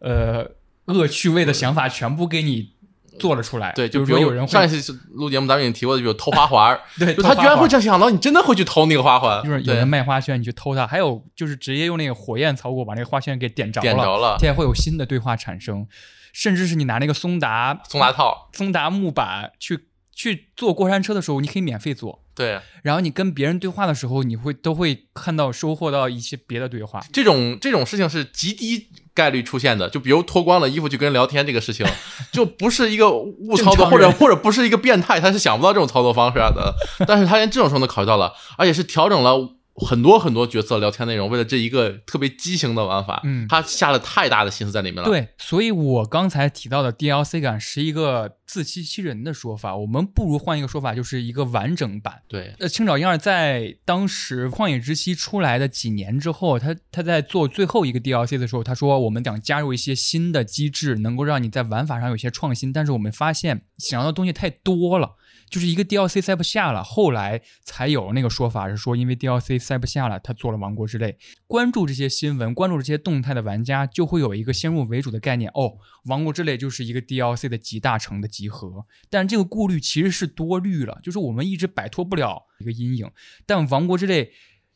[0.00, 0.50] 呃
[0.86, 2.74] 恶趣味的想法全部给你
[3.18, 3.72] 做了出来。
[3.72, 15.86] 对，就比如是说有人会上一次录节目咱们已经提过的，比如偷花环， 对，就他居然会这样想到，你真的会去偷那个花环，就是有对人卖花圈，你去偷它；还有就是直接用那个火焰草果把那个花圈给点着点着了现在会有新的对话产生，
[16.34, 22.22] 甚至是你拿那个松达松达套，松达木板去去坐过山车的时候，你可以免费坐。
[22.34, 27.00] 对，然后你跟别人对话的时候，你会都会看到收获到一些别的对话。
[27.12, 31.86] 这种这种事情是极低概率出现的，就比如脱光了衣服去跟人聊天这个事情，
[32.32, 36.74] 就不是一个误操作，或者或者不是一个变态，他是想不到这种操作方式的。
[37.06, 39.36] 但是他连这种时候都考虑到了，而且是调整了
[39.74, 45.04] 很多很多角色聊天内容，为了这一个特别畸形的玩法，嗯他下了太大的心思在里面了。
[45.04, 52.22] 对，所以我刚才提到的 DLC 感是一个自欺欺人的说法，我们不如换一个说法，就是一个完整版。
[52.28, 65.16] 对呃，青沼英二在当时《旷野之息》出来的几年之后，他他在做最后一个 DLC 的时候，他说我们想加入一些新的机制，能够让你在玩法上有些创新，但是我们发现想要的东西太多了。
[65.54, 71.12] 就是一个 DLC 塞不下了，后来才有那个说法是说，因为 DLC 塞不下了，他做了《王国之泪》。
[71.46, 75.62] 关注这些新闻、关注这些动态的玩家，就会有一个先入为主的概念：哦，
[76.06, 78.84] 《王国之泪》就是一个 DLC 的集大成的集合。
[79.08, 83.08] 但这个顾虑其实是多虑了，就是我们一直摆脱不了一个阴影。
[83.46, 84.24] 但《王国之泪》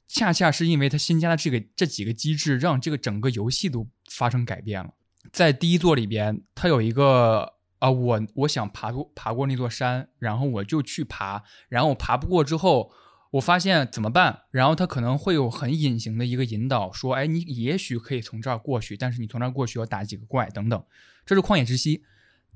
[0.06, 4.90] 恰恰是因为它新加的这个这几个机制，让这个整个游戏都发生改变了。
[5.32, 12.90] 在第一座里边，它有一个啊、我我想爬过爬过那座山，然后我就去爬，然后我爬不过之后，
[13.32, 14.42] 我发现怎么办？
[14.50, 20.82] 然后他可能会有很隐形的一个引导，说，哎，你也许可以从这儿过去，但是你从这儿过去要打几个怪等等。
[21.24, 22.02] 这是旷野之息，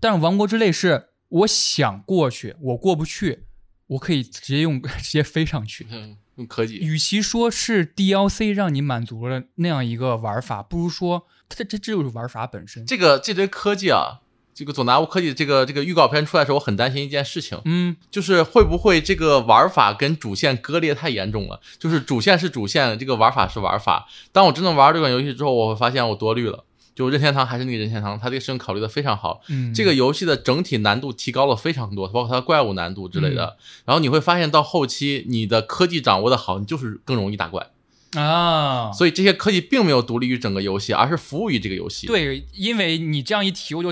[0.00, 3.44] 但是王国之泪是我想过去，我过不去，
[3.87, 5.87] 我可以直接用 直接飞上去。
[5.90, 12.87] 嗯，用科技，与其说是 DLC 让你满足了那样一个玩法，不如说它这这就是玩法本身。
[12.87, 14.22] 这个这堆科技啊，
[14.54, 21.60] 这个佐拿乌科技这个这个预告片出来的时候，我很担心一件事情，嗯，就是会不会这个玩法跟主线割裂太严重了？
[21.78, 24.06] 就是主线是主线，这个玩法是玩法。
[24.30, 26.64] 当我真正玩这款游戏之后，我会发现我多虑了。
[26.94, 29.40] 就任天堂还是那个任天堂，它这个事情考虑的非常好。
[29.48, 33.56] 嗯这个游戏的整体难度提高了非常多，包括它的怪物难度之类嗯的。
[33.86, 37.70] 然后你会发现到后期，你的科技掌握的好，你就是更容易打怪。
[38.14, 43.90] 啊，所以这些科技并没有独立于整个游戏，而是服务于这个游戏。，对，因为你这样一提，我就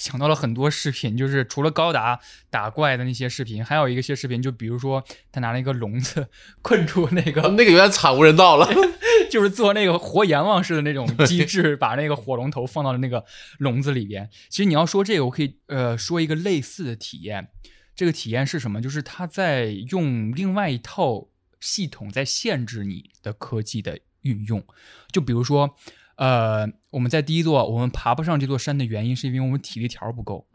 [0.00, 6.26] 想到了很多视频， 就是除了高达打怪的那些视频，还有一些视频，就比如说他拿了一个笼子
[6.62, 8.68] 困住那个，那个有点惨无人道了。
[9.30, 13.24] 就是做那个活阎王似的那种机制，把那个火龙头放到了那个
[13.58, 14.28] 笼子里边。
[14.48, 17.48] 其实你要说这个，我可以呃说一个类似的体验。
[17.94, 18.80] 这个体验是什么？
[18.80, 21.28] 就是他在用另外一套
[21.60, 24.64] 系统在限制你的科技的运用。
[25.12, 25.76] 就比如说，
[26.20, 30.46] 呃，我们在第一座我们爬不上这座山的原因，是因为我们体力条不够。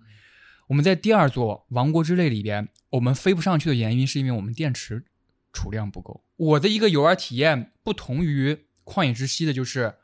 [0.67, 5.04] 我们在第二座《王国之泪》里边，我们飞不上去的原因，是因为我们电池
[5.51, 6.23] 储量不够。
[6.36, 9.95] 我的一个游玩体验不同于《旷野之息》的，就是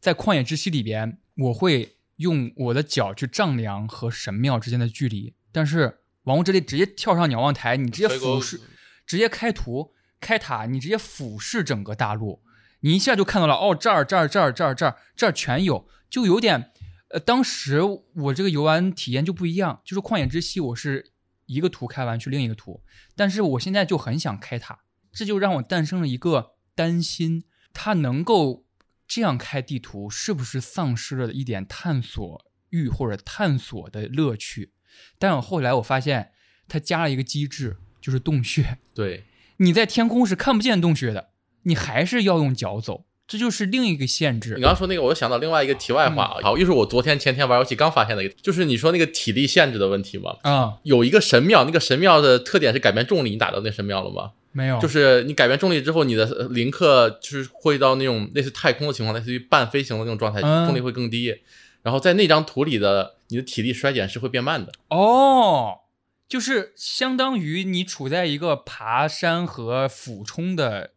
[0.00, 5.86] 在《旷野之息》里边，我会用我的脚去丈量和神庙之间的距离，但是
[6.22, 8.58] 《王国之泪》直接跳上鸟望台，你直接俯视，
[9.06, 12.42] 直接开图开塔，你直接俯视整个大陆，
[12.80, 16.70] 你一下就看到了，哦，这儿这儿这儿这儿这儿这儿全有，就有点，
[17.08, 17.80] 呃，当时
[18.14, 21.12] 我这个游玩体验就不一样，就是《旷野之息》，我是
[21.46, 22.82] 一个图开完去另一个图，
[23.14, 24.78] 但是我现在就很想开它，
[25.12, 28.64] 这就让我诞生了一个担心，它能够
[29.06, 34.72] 这样开地图，是不是丧失了一点探索欲或者探索的乐趣？
[35.18, 36.32] 但我后来我发现，
[36.68, 38.78] 它加了一个机制，就是洞穴。
[38.94, 39.24] 对，
[39.56, 41.29] 你在天空是看不见洞穴的，
[41.62, 44.54] 你还是要用脚走，这就是另一个限你制。
[44.54, 50.36] 刚刚说那个，我又想到另外一个题外话好，又是我昨天前天玩游戏刚发现的一个，就是你说那个体力限制的问题嘛。
[50.42, 54.32] 啊、有一个神庙，那个神庙的特点是改变重力，你打到那神庙了吗？
[54.52, 61.32] 没有，就是你改变重力之后，你的呃林克就是会到那种类似太空的情况，类似于半飞行的那种状态，嗯重力会更低。
[61.82, 64.72] 然后在那张图里的你的体力衰减是会变慢的。
[64.88, 65.78] 哦，
[66.28, 70.90] 就是相当于你处在一个爬山和俯冲的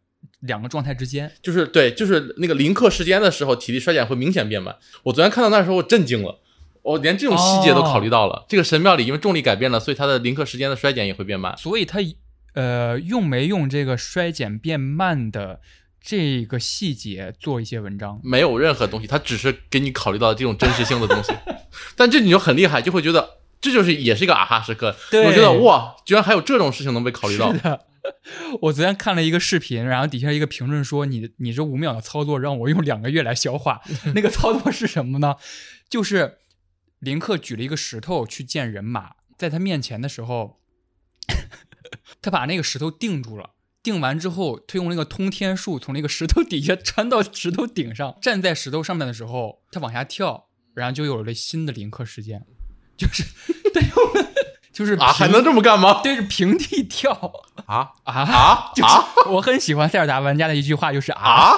[0.46, 1.30] 两个状态之间。
[1.42, 4.74] 就是对，就是那个临刻时间的时候，体力衰减会明显变慢。
[5.02, 6.40] 我昨天看到那时候，我震惊了，
[6.82, 8.46] 我连这种细节都考虑到了。
[8.48, 11.56] 这个神庙里因为重力改变了，所以它的临刻时间的衰减也会变慢。
[11.56, 11.98] 所以它
[12.54, 15.60] 呃用没用这个衰减变慢的
[16.00, 18.20] 这个细节做一些文章。
[18.22, 21.32] 没有任何东西，它只是给你考虑到这种真实性的东西。
[21.96, 24.94] 但这你就很厉害，就会觉得这就是也是一个啊哈时刻。
[25.12, 27.52] 我觉得哇，居然还有这种事情能被考虑到。
[27.52, 27.80] 的，
[28.62, 33.80] 我昨天看了一个视频，然后底下一个评论说：“你你这五秒的操作让我用两个月来消化。
[34.14, 35.36] ”那个操作是什么呢？
[35.88, 36.38] 就是
[36.98, 40.60] 林克举了一个石头去见人马，在他面前的时候，
[42.20, 43.50] 他把那个石头定住了。
[43.82, 52.46] 定完之后，他用那个通天术从那个石头底下穿到石头顶上，站在石头上面的时候，他往下跳，然后就有了新的林克事件，
[52.96, 53.22] 就是
[53.74, 53.82] 对，
[54.74, 56.00] 就是啊，还能这么干吗？
[56.02, 57.12] 对着平地跳。
[57.64, 61.22] 啊啊啊 就是啊我很喜欢塞尔达玩家的一句话，就是啊。
[61.22, 61.52] 啊！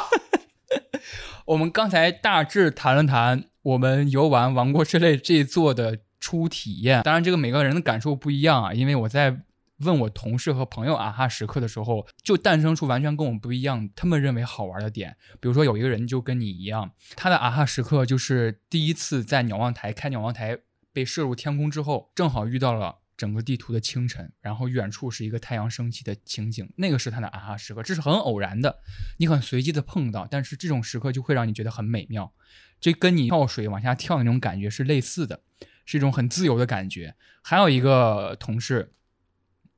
[1.47, 9.43] 我们刚才大致谈了谈我们游玩《王国之泪》这一座的初体验，当然这个每个人的感受不一样啊，因为我在
[9.81, 15.17] 问我同事和朋友啊哈时刻的时候，就诞生出完全跟我们不一样，他们认为好玩的点。
[15.41, 20.59] 比如说有一个人就跟你一样，他的啊哈时刻就是第一次在鸟望台开鸟望台
[20.93, 22.97] 被射入天空之后，正好遇到了。
[23.17, 28.81] 整个地图的清晨，然后远处是一个太阳升起的情景，那个是他的啊哈时刻，这是很偶然的，
[29.19, 32.33] 你很随机的碰到，但是这种时刻就会让你觉得很美妙，
[32.81, 35.41] 这跟你跳水往下跳那种感觉是类似的，
[35.85, 37.14] 是一种很自由的感觉。
[37.43, 38.93] 还有一个同事，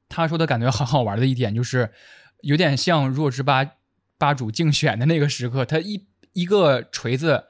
[0.08, 1.92] 他说的感觉很好玩的一点就是，
[2.42, 3.74] 有点像弱智吧
[4.18, 7.44] 吧主竞选的那个时刻，他一一个锤子。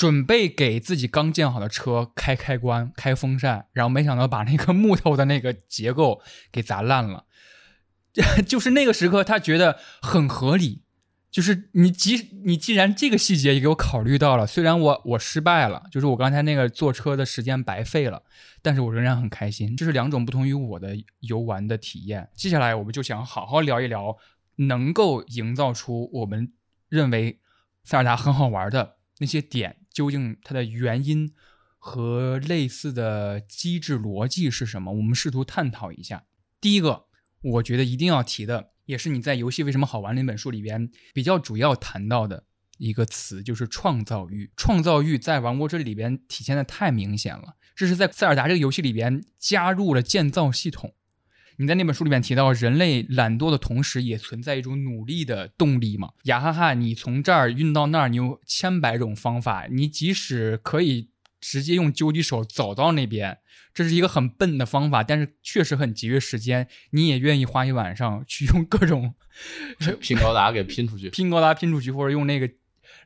[0.00, 7.26] 准备给自己刚建好的车开开关、开风扇，然后没想到把那个木头的那个结构给砸烂了。
[8.48, 10.84] 就是那个时刻，他觉得很合理。
[11.30, 18.22] 就是你即你既然这个细节也给我考虑到了，虽然我我失败了，就是我刚才那个坐车的时间白费了，
[18.62, 19.76] 但是我仍然很开心。
[19.76, 22.30] 这是两种不同于我的游玩的体验。
[22.34, 24.16] 接下来我们就想好好聊一聊，
[24.56, 26.50] 能够营造出我们
[26.88, 27.38] 认为
[27.84, 29.76] 塞尔达很好玩的那些点。
[29.92, 31.32] 究竟它的原因
[31.78, 34.92] 和类似的机制逻辑是什么？
[34.92, 36.24] 我们试图探讨一下。
[36.60, 37.06] 第一个，
[37.42, 42.44] 我觉得一定要提的，也是你在《游戏为什么好玩》那本书里边比较主要谈到的
[42.78, 44.50] 一个词，就是创造欲。
[44.56, 50.94] 创造欲在《王国这》里边体现的太明显了，这是在塞尔达这个游戏里边加入了建造系统。
[51.60, 56.08] 你在那本书里面提到，人类懒惰的同时，也存在一种努力的动力嘛？
[56.22, 59.66] 雅哈哈，你从这儿运到那儿，你有千百种方法。
[59.70, 63.36] 你即使可以直接用究极手走到那边，
[63.74, 66.66] 这是一个很笨的方法，但是确实很节约时间。
[66.92, 69.14] 你也愿意花一晚上去用各种
[70.00, 72.50] 拼高达给拼出去，拼高达拼出去，或者用那个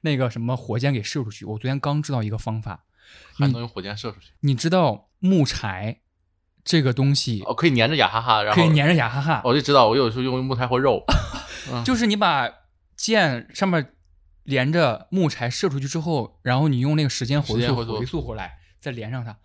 [0.03, 1.45] 那个什么火箭给射出去。
[1.45, 2.85] 我昨天刚知道一个方法，
[3.33, 4.29] 还能用火箭射出去。
[4.43, 6.03] 你知道木柴？
[6.65, 9.43] 这个东西哦，可以粘着雅哈哈，然后可以粘着雅哈哈。
[9.45, 11.05] 我就知道，我有时候用木柴或肉，
[11.85, 12.49] 就是你把
[12.97, 13.93] 箭上面
[14.45, 19.37] 连着木柴射出去之后，然后你用那个时间回溯回溯回来，再连上它。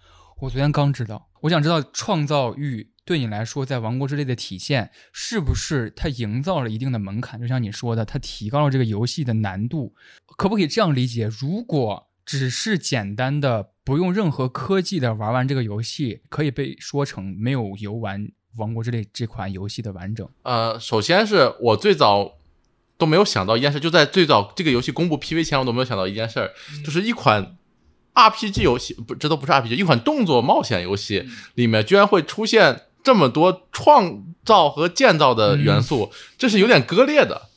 [0.41, 7.37] 我昨天刚知道，我想知道创造欲对你来说在王国之泪的体现是不是它营造了一定的门槛？
[7.41, 9.93] 就像你说的，它提高了这个游戏的难度，
[10.37, 11.27] 可不可以这样理解？
[11.27, 18.21] 如果只是简单的不用任何科技的玩完这个游戏，可以被说成没有游玩
[18.57, 20.29] 《王国之泪》这款游戏的完整。
[20.43, 22.37] 呃，首先是我最早
[22.99, 26.51] 都没有想到一件事，就在最早这个游戏公布 PV 前，我都没有想到一件事，
[26.85, 27.57] 就是一款
[28.13, 37.48] RPG 游戏，不，这都不是 RPG，一款动作冒险游戏里面居然会出现这么多创造和建造的元素，这是有点割裂的。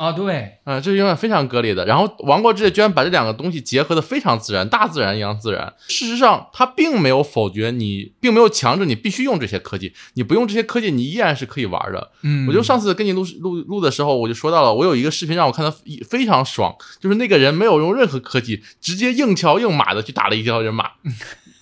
[0.00, 1.84] 啊，对，嗯，这是永远非常割裂的。
[1.84, 5.74] 然后《王国之泪》居然把这两个东西结合的非常自然，大自然一样自然。
[5.88, 9.92] 事实上，它并没有否决你，并没有强制你必须用这些科技。
[10.14, 12.12] 你不用这些科技，你依然是可以玩的。
[12.22, 15.70] 嗯，我就上次跟你录录录的时候，我就说到了，我有一个视频让我看的
[16.08, 20.92] 非常爽，就是那个人没有用任何科技，直接硬桥硬马的去打了一条人马。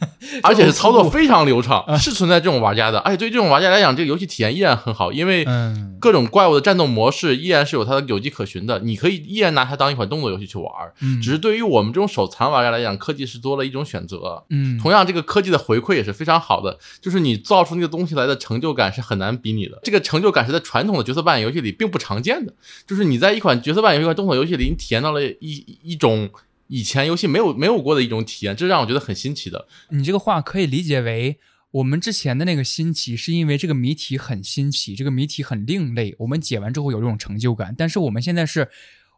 [0.42, 2.98] 而且是操作非常流畅，是存在这种玩家的。
[3.00, 5.46] 而且对这种玩家来讲，这个游戏体验依然很好，因为
[5.98, 8.78] 各种怪物的战斗模式依然是有它的有迹可循的。
[8.80, 10.72] 你可以依然拿它当一款动作游戏去玩，
[11.20, 14.44] 只是对于我们这种手残玩家来讲，科技是多了一种选择。
[14.50, 19.78] 嗯，同样，这个科技的回馈也是非常好的，就是你造出那个东西来的成就感是很难比拟的。
[19.82, 22.52] 这个成就感是在传统的角色扮演游戏里并不常见的，
[22.86, 26.30] 就是你在一款角色扮演、一款动作游戏里，你体验到了一一种。
[26.68, 29.66] 以前游戏没有没有过的一种体验，这让我觉得很新奇的。
[29.90, 31.38] 你这个话可以理解为，
[31.72, 37.74] 我们之前的那个新奇，是因为这个谜题很新奇，这个谜题很另类，我们解完之后有这种成就感。
[37.76, 38.68] 但是我们现在是，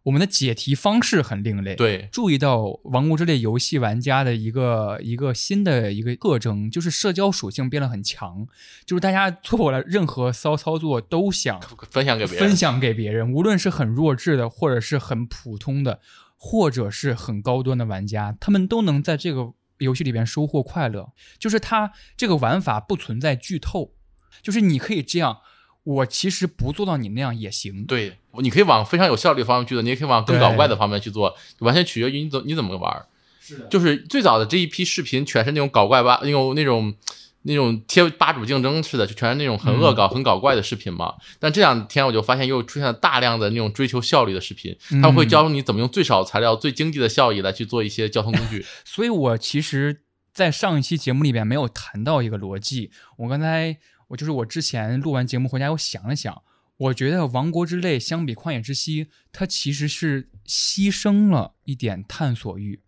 [0.05, 1.75] 我们的解题方式很另类。
[1.75, 8.47] 对，注意到《王国之泪》游戏玩家的一个一个新的一个特征，就是社交属性变得很强，
[8.87, 16.01] 就是大家做了任何骚操作都想分享给别人，分享给别人，无论是很弱智的，或者是很普通的，
[16.43, 21.13] 或者是很高端的玩家，他们都能在这个游戏里边收获快乐。
[21.39, 23.93] 就是它这个玩法不存在剧透，
[24.41, 25.41] 就是你可以这样。
[25.83, 27.85] 我其实不做到你那样也行。
[27.85, 33.07] 对，你可以往非常有效率的方面去做，你也可以往更搞怪的方面去做，完全取决于你怎你怎么玩。
[33.41, 36.95] 是的，就是最早的这一批视频全是那种搞怪吧，那种那种
[37.43, 41.15] 那种贴吧主竞争似的，就全是那种很恶搞、很搞怪的视频嘛。
[41.39, 48.65] 但这两天我就发现又出现了大量的那种追求效率的视频，他们会教你怎么用最少材料、最经济的效益来去做一些交通工具。
[48.85, 53.79] 所以我其实，在上一期节目里边没有谈到一个逻辑，我刚才。
[54.11, 56.43] 我就是我之前录完节目回家，我想了想，
[56.79, 62.81] 我觉得《王国之泪》相比《旷野之息》，它其实是牺牲了一点探索欲，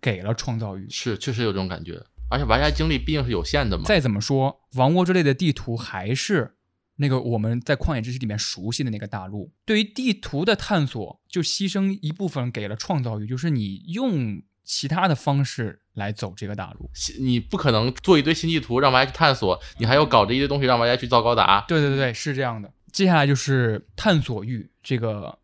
[0.00, 0.88] 给了创造欲。
[0.88, 2.00] 是，确实有这种感觉。
[2.30, 3.84] 而且玩家精力毕竟是有限的嘛。
[3.84, 6.54] 再怎么说，《王国之类》的地图还是
[6.96, 9.52] 那个我们在《旷野之息》里面熟悉的那个大陆。
[9.66, 14.42] 对于地图的探索，就牺牲一部分给了创造欲，就是你用。
[14.62, 21.64] 其他的方式来走这个大陆，你不可能做一堆新地图让玩家去探索，你还要搞这一堆东西让玩家去造高达。
[21.66, 22.72] 对对对对，是这样的。
[22.92, 25.36] 接下来就是探索欲这个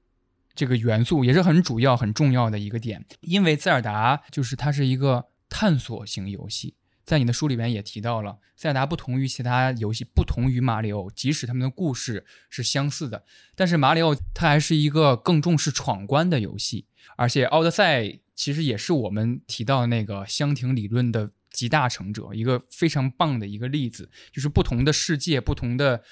[0.54, 3.04] 这个元素，也是很主要很重要的一个点。
[3.22, 6.75] 因为塞尔达就是它是一个探索型游戏，
[7.06, 16.84] 在你的书里面也提到了，塞尔达不同于其他游戏，不同于马里奥，即使他们的故事是相似的，但是马里奥它还是一个更重视闯关的游戏，
[17.16, 18.18] 而且奥德赛。
[18.36, 26.02] 其实也是我们提到那个箱庭理论的集大成者，一个非常棒的一个例子，就是不同的世界、不同的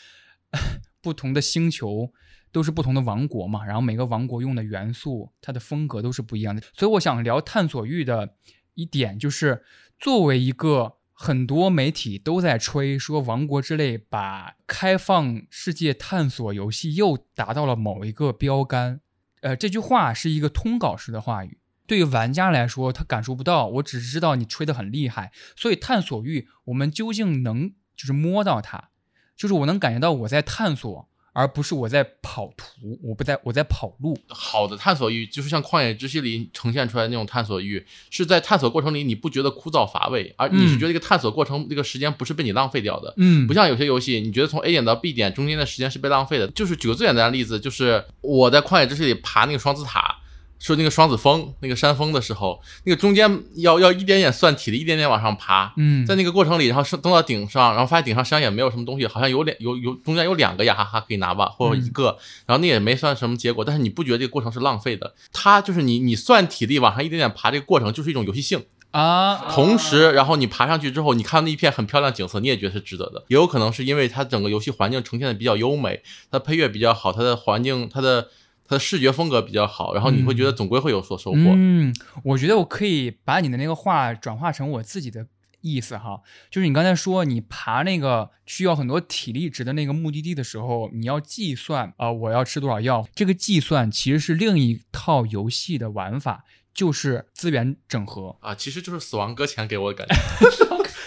[1.03, 2.11] 不同的星球，
[2.51, 3.63] 都是不同的王国嘛。
[3.67, 6.63] 然后每个王国用的元素，它的风格都是不一样的。
[6.73, 8.37] 所以我想聊探索欲的
[8.73, 9.63] 一点，就是
[10.05, 19.01] 作为一个很多媒体都在吹说《王国之泪》把开放世界探索游戏又达到了某一个标杆，
[19.41, 21.59] 呃，这句话是一个通稿式的话语。
[21.87, 28.91] 对于玩家来说，他感受不到，我只知道你吹得很厉害，所以探索欲，我们究竟能就是摸到它，
[29.35, 34.17] 就是我能感觉到我在探索，而不是我在跑图，我不在我在跑路。
[34.29, 43.13] 好的探索欲就是像旷野之息里呈现出来那种探索欲，是在探索过程里你不觉得枯燥乏味，而你是觉得这个探索过程这个时间不是被你浪费掉的。
[43.17, 46.47] 嗯，不像有些游戏，你觉得从 A 点到 B 点中间的时间是被浪费的。
[46.53, 50.21] 就是举个最简单的例子，就是我在旷野之息里爬那个双子塔。
[50.65, 55.71] 说那个双子峰那个山峰的时候，那个中间要要一点点算体力，一点点往上爬。
[55.77, 63.63] 嗯，在那个过程里，然后升登到顶上，然后发现顶上实际上也没有什么东西，好像有两有有中间有两个雅哈哈可以拿吧，或者一个，然后那也没算什么结果。
[63.63, 65.13] 但是你不觉得这个过程是浪费的？
[65.35, 69.37] 它就是你你算体力往上一点点爬这个过程就是一种游戏性啊。
[69.51, 73.23] 同时，然后你爬上去之后，你看到那一片很漂亮景色，你也觉得是值得的。
[73.29, 76.01] 也有可能是因为它整个游戏环境呈现的比较优美，
[76.31, 78.29] 它配乐比较好，它的环境它的。
[78.67, 81.39] 它的视觉风格比较好，然后你会觉得总归会有所收获。
[81.39, 81.95] 嗯，
[82.25, 85.27] 我觉得我可以把你的那个话转化成我自己的
[85.61, 93.07] 意思哈，就是你刚才说你爬那个需要很多体力值的那个目的地的时候，你要计算啊，我要吃多少药。
[93.15, 96.45] 这个计算其实是另一套游戏的玩法，
[96.75, 100.15] 就是资源整合啊，其实就是死亡搁浅给我的感觉。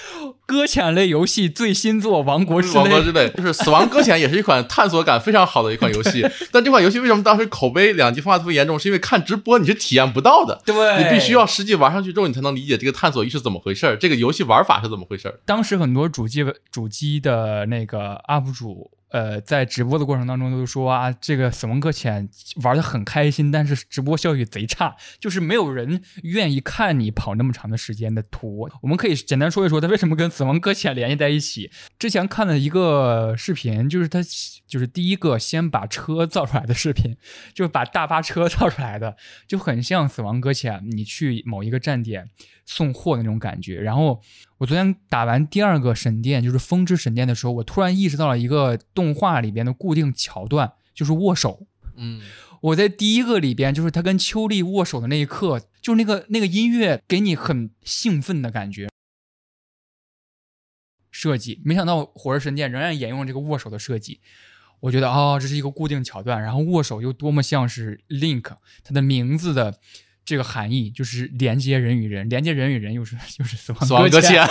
[0.47, 6.25] 搁浅类游戏最新作《王国之泪》，王国之泪就是《死亡搁浅》，也是一款探索感非常好的一款游戏。
[6.51, 8.79] 但这款游戏为什么当时口碑两极分化特别严重？
[8.79, 18.89] 是因为看直播你是体验不到的，对你必须要实际玩上去之后，你才能理解这个探索一是怎么回事儿这个游戏玩法是怎么回事儿当时很多主机主机的那个 UP 主。
[19.09, 22.27] 呃，在直播的过程当中都说啊，这个《死亡搁浅》
[22.63, 28.69] 玩的很开心，但是直播效率贼差，就是没有人愿意看你跑那么长的时间的图。
[28.81, 31.71] 我们可以简单说一说它为什么跟《死亡搁浅》联系在一起。
[31.97, 34.19] 之前看了一个视频，就是他
[34.67, 37.15] 就是第一个先把车造出来的视频，
[37.53, 39.15] 就是把大巴车 造出来的，
[39.47, 42.29] 就很像《死亡搁浅》，你去某一个站点。
[42.67, 43.81] 送货的那种感觉。
[43.81, 44.21] 然后
[44.59, 51.65] 我昨天打完第二个神殿，就是风之神殿的时候，我突然意识到了一个动画里边的固定桥段，就是握手。
[51.95, 52.21] 嗯，
[52.61, 58.89] 我在第一个里边，就是他跟秋丽握手的那一刻，就是那个那个音乐给你很兴奋的感觉。
[61.09, 64.19] 设计，没想到火之神殿仍然沿用这个握手的设计。
[64.81, 69.79] 我觉得啊，这是一个固定桥段，然后握手又多么像是 Link 他的名字的。
[70.27, 74.45] 这个含义就是连接人与人，连接人与人又是又是死亡死亡搁浅。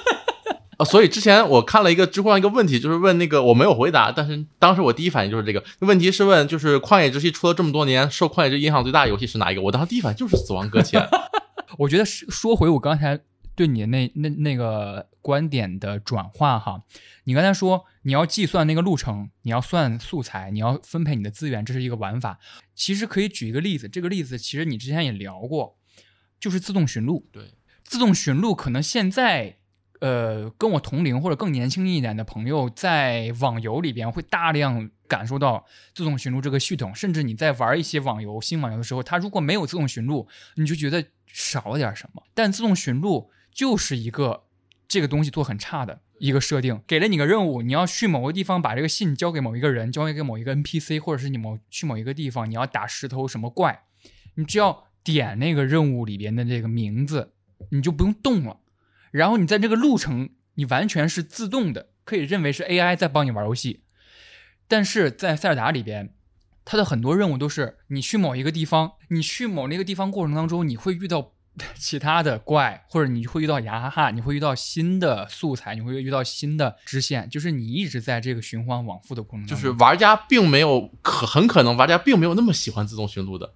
[0.78, 9.60] 呃，所以之前我看了一个知乎上一个问题，就是问那个我没有回答，但是当时我第一反应就是这个问题是问，就是《旷野之息》出了这么多年，受《旷野之息》影响最大的游戏是哪一个？
[9.60, 11.02] 我当时第一反应就是《死亡搁浅》。
[11.76, 13.20] 我觉得是说回我刚才
[13.60, 16.82] 对你的那那那个观点的转化哈，
[17.24, 22.38] 你刚才说你要计算那个路程，你要算素材，你要分配你的资源，这是一个玩法。
[22.74, 25.76] 其实可以举一个例子，这个例子其实你之前也聊过，
[26.40, 27.28] 就是自动寻路。
[27.30, 27.52] 对，
[27.84, 29.56] 自动寻路可能现在。
[30.00, 42.22] 呃，跟我同龄或者更年轻一点的朋友，在网游里边会大量感受到自动寻路这个系统，甚至你在玩一些网游、新网游的时候，它如果没有自动寻路，你就觉得少了点什么。
[42.32, 44.44] 但自动寻路就是一个
[44.88, 53.84] 这个东西做很差的一个设定，给了你个任务，你要去某个地方把这个信交给某一个人，交给某一个 NPC，或者是你某去某一个地方，你要打石头什么怪，
[54.34, 57.32] 你只要点那个任务里边的这个名字，
[57.70, 58.60] 你就不用动了。
[59.10, 63.82] 然后你在这个路程，你完全是自动的，可以认为是 AI 在帮你玩游戏。
[64.68, 66.14] 但是在塞尔达里边，
[66.64, 71.32] 它的很多任务都是你去某一个地方，你去某那个地方过程当中，你会遇到
[71.76, 79.56] 其他的怪，或者你会遇到雅哈哈，你会遇到新的素材，你会遇到新的支线，就是你一直在这个循环往复的过程中。
[79.56, 83.52] 就是玩家并没有可很可能玩家并没有那么喜欢自动寻路的，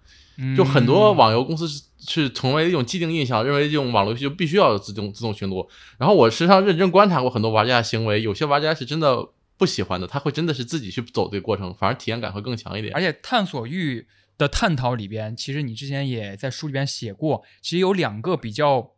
[0.57, 1.83] 就很多网游公司是。
[2.07, 5.67] 是成为一种既定印象，认为这种网络游戏就必须要有自动自动寻路。
[5.97, 9.27] 然后我实际上认真观察过很多玩家的行为，有些玩家是真的
[9.57, 12.93] 不喜欢的，他会真的是自己去走这个过程，反而体验感会更强一点。
[12.95, 18.97] 而且探索欲的探讨里边，其实你之前也在书里边写过，其实有两个比较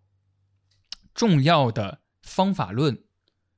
[1.14, 3.02] 重要的方法论，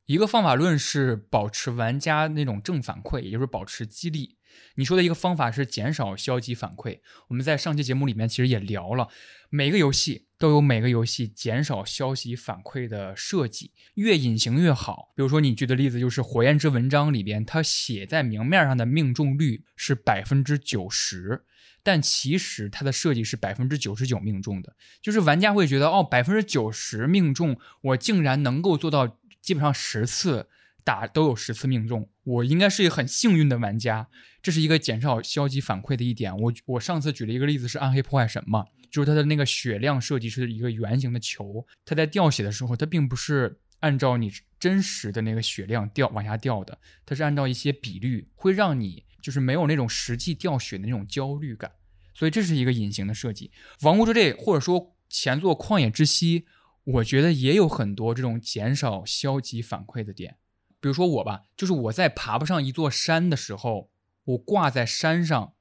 [0.06, 4.36] 一个方法论是保持玩家那种正反馈，也就是保持激励。
[4.74, 7.00] 你说的一个方法是减少消极反馈。
[7.28, 9.08] 我们在上期节目里面其实也聊了，
[9.50, 15.12] 每个游戏都有每个游戏减少消极反馈的设计，越隐形越好。
[15.14, 21.44] 比如说你举的例子就是《火焰之文章》里边，它写在明面上的命中率是百分之九十，
[21.82, 30.48] 但其实它的设计是百分之九十九命中的，就是玩家会觉得哦，百分之九十命中，我竟然能够做到基本上十次。
[30.84, 34.08] 打都有十次命中，我应该是一个很幸运的玩家。
[34.40, 36.34] 这是一个减少消极反馈的一点。
[36.34, 51.72] 我我上次举了一个例子是《暗黑破坏神》嘛，就是它的那个血量设计是一个圆形的球，它在掉血的时候，它并不是按照你真实的那个血量掉往下掉的，它是按照一些比率，会让你就是没有那种实际掉血的那种焦虑感。
[52.14, 53.50] 所以这是一个隐形的设计。
[53.86, 56.40] 《王国之泪》或者说前作《旷野之息》，
[56.84, 60.36] 我觉得也有很多这种减少消极反馈的点。
[60.80, 63.90] 比如说我吧，就是我在爬不上一座山的时候，
[64.24, 65.54] 我挂在山上，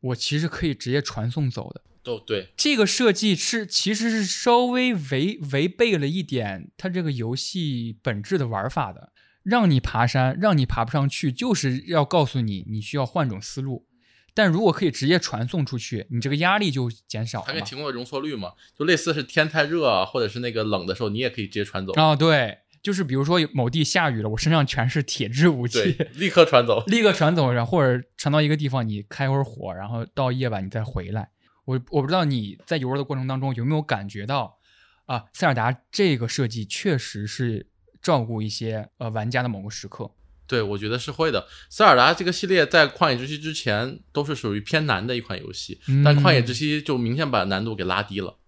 [0.00, 1.82] 我其实可以直接传送走的。
[2.10, 9.12] 哦对，这个设计是其实是稍微违违背了一点它这个游戏本质的玩法的，
[9.48, 13.86] 让你爬山，让你爬不上去，就是要告诉你你需要换种思路。
[14.34, 17.44] 但如果可以直接传送出去，你这个压力就减少了。
[17.48, 18.52] 它给提供了容错率嘛？
[18.78, 21.92] 就类似是天太热啊，或者是那个冷的时候，你也可以直接传走。
[21.94, 22.58] 啊，对。
[22.80, 31.28] 就是比如说某地下雨了，我身上全是铁质武器，立刻传走， 立刻传走，然后或者传到一个地方，你开会儿火，然后到夜晚你再回来。
[31.64, 34.58] 我我不知道你在游玩的过程当中有没有感觉到，
[35.06, 37.66] 啊，塞尔达这个设计确实是
[38.00, 40.10] 照顾一些呃玩家的某个时刻。
[40.46, 41.46] 对，我觉得是会的。
[41.68, 48.38] 塞尔达这个系列在旷野之息之前都是属于偏难的一款游戏，但旷野之息就明显把难度给拉低了。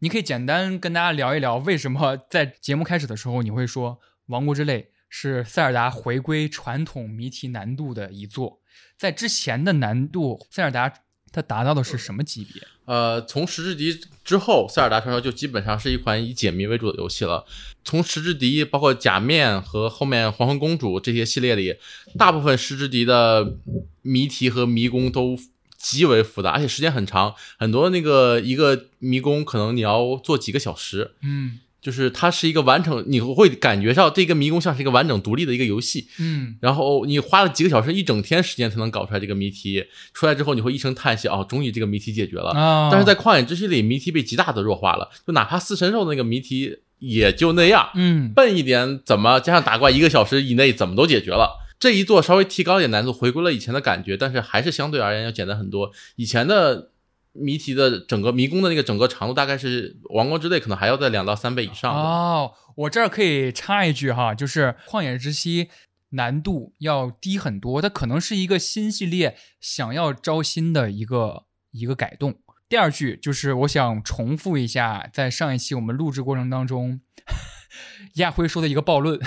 [0.00, 3.92] 你可以简单跟大家聊一聊，为什么在节目开始的时候你会说
[4.26, 8.60] 《王国之泪》是塞尔达回归传统谜题难度的一座？
[8.98, 10.92] 在之前的难度，塞尔达
[11.36, 12.62] 它达到的是什么级别？
[12.86, 17.44] 呃，从石之笛之后，塞尔达传说就基本上是一款以解谜为主的游戏了。
[17.84, 21.76] 从石之笛，包括假面和后面黄昏公主这些系列里，
[22.16, 23.52] 大部分石之笛的
[24.00, 25.38] 谜题和迷宫都。
[25.78, 42.50] 极为复杂，而且时间很长，很多那个一个迷宫可能你要做几个小时，嗯，就是它是一个完整，你会感觉到这个迷宫像是一个完整独立的一个游戏，嗯，然后你花了几个小时，一整天时间才能搞出来这个谜题，出来之后你会一声叹息，哦，终于这个谜题解决了。
[42.90, 51.62] 但是在旷野之息里，谜题被极大的弱化了，就哪怕四神兽的那个谜题也就那样，嗯，笨一点怎么加上打怪一个小时以内怎么都解决了。
[51.78, 55.92] 这一座稍微提高一点难度，回归了以前的感觉，但是还是相对而言要简单很多。
[56.16, 56.90] 以前的
[57.38, 61.92] 谜题的整个迷宫的那个整个长度，大概是《王国之泪》可能还要在两到三倍以上。
[61.94, 65.64] 哦，我这儿可以插一句哈，就是《旷野之息》
[66.10, 72.36] 难度要低很多，它可能是一个新系列想要招新的一个一个改动。
[72.68, 77.00] 第二句就是我想重复一下，在上一期我们录制过程当中。
[78.14, 79.18] 亚辉说的一个暴论。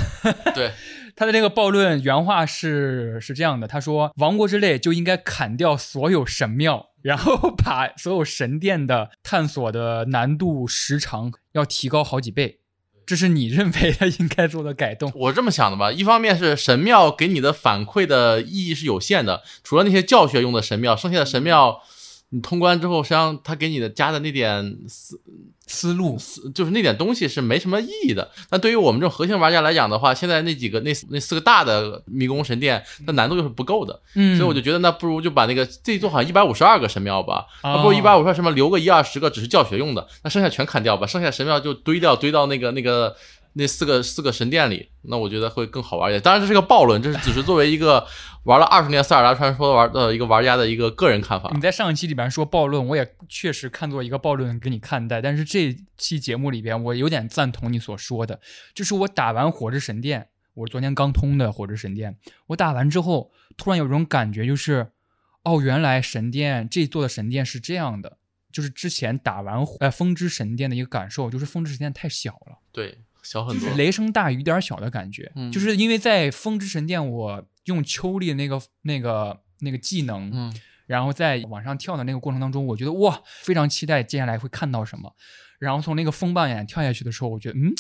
[0.55, 0.71] 对，
[1.15, 12.59] 他的那个暴论原话是是这样的：他说，王国之泪就应该砍掉所有神庙，然后把所有神殿的探索的难度时长要提高好几倍。
[13.05, 15.11] 这是你认为他应该做的改动？
[15.15, 21.81] 我这么想的吧，一方面是神庙给你的反馈的意义是有限的，除了那些教学用的神庙，剩下的神庙。
[22.31, 25.19] 你通关之后，实际上他给你的加的那点思
[25.65, 28.29] 思路，思就是那点东西是没什么意义的。
[28.51, 33.99] 那对于我们这种核心玩家来讲的话，现在那几个那那四个大的迷宫神殿，那难度又是不够的。
[34.15, 43.15] 嗯，所以我就觉得，那不如就把那个这一座好像一百五十二个神庙吧，那不如一百五十二神庙留个一二十个，只是教学用的，那剩下全砍掉吧，剩下神庙就堆掉堆到那个那个。
[43.53, 46.21] 那四个四个神殿里，那我觉得会更好玩一点。
[46.21, 48.05] 当然这是个暴论，这是只是作为一个
[48.45, 51.51] 玩了二十年塞尔达传说玩的一个玩家的一个个人看法。
[51.53, 55.21] 你在上一期里边说暴论，我也确实看作一个暴论给你看待。
[55.21, 58.39] 但是这期节目里边，我有点赞同你所说的，
[58.73, 64.91] 就是我打完火之神殿，我昨天刚通的火之神殿，我打完之后，突然有种感觉，就是
[65.43, 68.17] 哦，原来神殿这座的神殿是这样的。
[68.51, 72.57] 就是之前打完呃风之神殿的一个感受，就是风之神殿太小了。
[72.71, 72.97] 对。
[73.23, 80.53] 小很多，雷声大雨点小的感觉，嗯就是因为在风之神殿，我用秋丽那个那个那个技能，嗯，
[80.87, 85.15] 然后在往上跳的那个过程当中，我觉得哇，非常期待接下来会看到什么。
[85.59, 87.73] 然后从那个风半眼跳下去的时候，我觉得，嗯，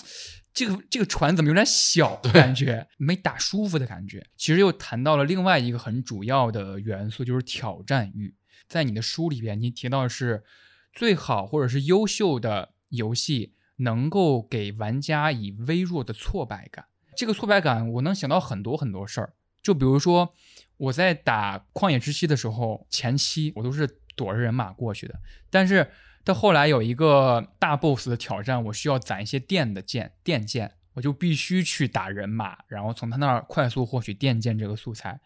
[0.53, 4.27] 这个这个船怎么有点小，感觉没打舒服的感觉。
[4.35, 8.35] 其实又谈到了另外一个很主要的元素，就是挑战欲。
[8.67, 10.43] 在你的书里边，你提到的是
[10.91, 13.53] 最好或者是优秀的游戏。
[13.79, 20.33] 能够给玩家以微弱的挫败感，这个挫败感我能想到很多很多事儿，就比如说
[20.77, 25.19] 我在打旷野之息的时候，前期我都是躲着人马过去的，
[25.49, 25.89] 但是
[26.23, 35.19] 到后来有一个大 boss 的挑战，我需要攒一些电的剑，电剑，我就必须去打人马，然后从他那儿快速获取电剑这个素材。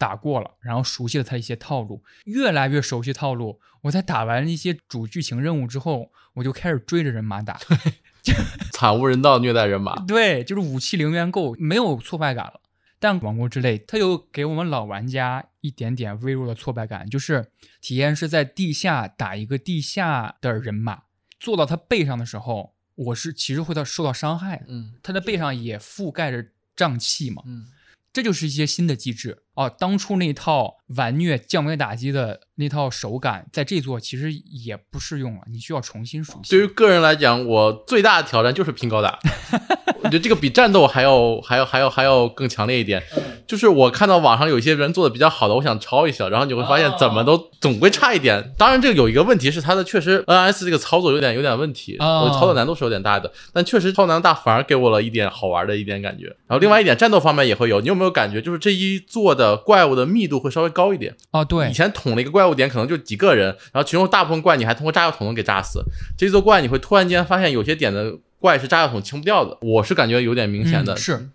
[0.00, 3.60] 打过了，然后熟悉了他一些套路，越来越熟悉套路。
[3.82, 7.60] 我在打完一些主剧情任务之后，我就开始追着人马打
[8.72, 10.00] 惨无人道虐待人马。
[10.06, 12.62] 对，就是武器零元购，没有挫败感了。
[12.98, 17.50] 但王国之泪，它又给我们老玩家一点点微弱的挫败感，就是
[17.82, 21.02] 体验是在地下打一个地下的人马，
[21.38, 24.64] 坐到他背上的时候，我是其实会到受到伤害。
[24.66, 27.42] 嗯，他的背上也覆盖着瘴气嘛。
[27.44, 27.66] 嗯。
[28.12, 29.68] 这就是一些新的机制哦。
[29.78, 36.50] 当初那套完虐降维打击的那套手感，在这座其实也不适用了，你需要重新熟悉。
[36.50, 39.18] 对于个人来讲，我最大的挑战就是拼高达。
[40.02, 43.02] 我觉得这个比战斗还要还要还要还要更强烈一点。
[43.46, 48.52] 就是我看到网上有一些人做的比较好的，我想抄一下，然后你会发现怎么都总归差一点。
[48.56, 53.30] 当然，这个有一个问题是它的确实 NS 这个操作有点有点问题，我操作难度是有点大的。
[53.52, 56.26] 但确实操作难度大反而给我了一点好玩的一点感觉。
[56.46, 57.80] 然后另外一点，战斗方面也会有。
[57.80, 61.16] 你有没有感觉，就是这一座的怪物的密度会稍微高一点？
[61.32, 65.82] 哦，对，以前捅了一个怪物点可能就几个人，然后其中大部分怪你还通过炸药桶能给炸死。
[66.16, 68.18] 这座怪你会突然间发现有些点的。
[68.40, 71.28] 怪是炸药桶清不掉的，我是感觉有点明显的，是，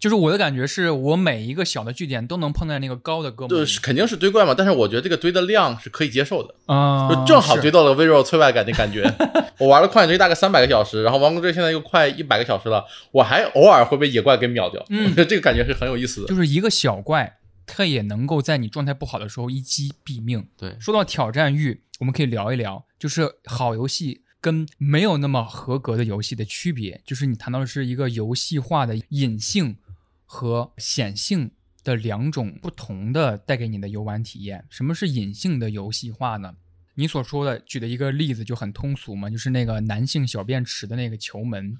[0.00, 9.14] 就是我的感觉是我每一个小的据点都能碰在那个高的哥们，对，是肯定是堆怪嘛，但是我觉得这个堆的量是可以接受的，啊，就正好堆到了微弱挫败感的感觉。
[9.60, 12.82] 我玩了旷野之息大概三百个小时，然后王国之现在又快一百个小时了，
[13.12, 17.37] 我还偶尔会被野怪给秒掉，嗯，我觉得这个感觉是很有意思的，就是一个小怪，
[17.68, 20.48] 它也能够在你状态不好的时候一击毙命。
[20.56, 24.22] 对，说到挑战欲，我们可以聊一聊，就是好游戏。
[24.40, 29.76] 跟没有那么合格的游戏的区别，就是你谈到的是一个游戏化的隐性
[30.24, 31.50] 和显性
[31.82, 34.64] 的两种不同的带给你的游玩体验。
[34.70, 36.54] 什么是隐性的游戏化呢？
[36.94, 41.76] 你所说的举的一个例子就很通俗嘛，就是那个男性小便池的那个球门，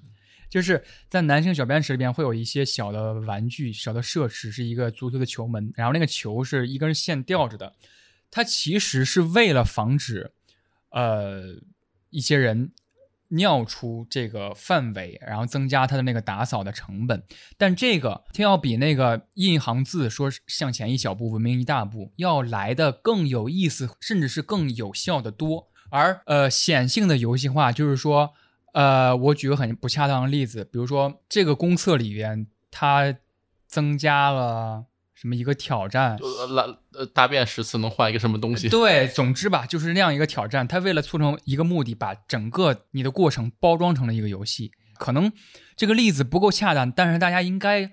[0.51, 7.75] 就是在男性小便池里边会有一些小的玩具、小的设施，是一个足球的球门，然后那个球是一根线吊着的，
[8.31, 10.33] 它其实是为了防止，
[10.91, 11.61] 呃。
[12.11, 12.73] 一些人
[13.29, 17.23] 尿出这个范围，然后增加它的那个打扫的成本，
[17.59, 25.69] 但这个它要比那个印一行字说向前一小步，文明一大步要来的更有意思，甚至是更有效的多。
[25.91, 28.33] 而呃显性的游戏化就是说，
[28.75, 33.15] 呃，我举个很不恰当的例子，比如说这个公测里边它
[33.67, 34.87] 增加了。
[35.21, 36.17] 什么一个挑战？
[36.51, 38.69] 拉呃大便十次能换一个什么东西？
[38.69, 40.69] 对，总之吧，就是那样一个挑战。
[40.69, 44.71] 它为了促成一个目的，把整个你的过程包装成了一个游戏。
[44.97, 45.33] 可能
[45.75, 47.91] 这个例子不够恰当，但是大家应该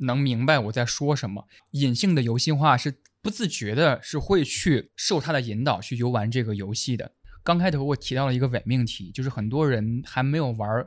[0.00, 1.46] 能明白我在说什么。
[1.70, 7.12] 隐性的游戏化是不自觉的，是会去受它的引导去游玩这个游戏的。
[7.48, 10.86] 刚开头我提到了一个伪命题，就是很多人还没有玩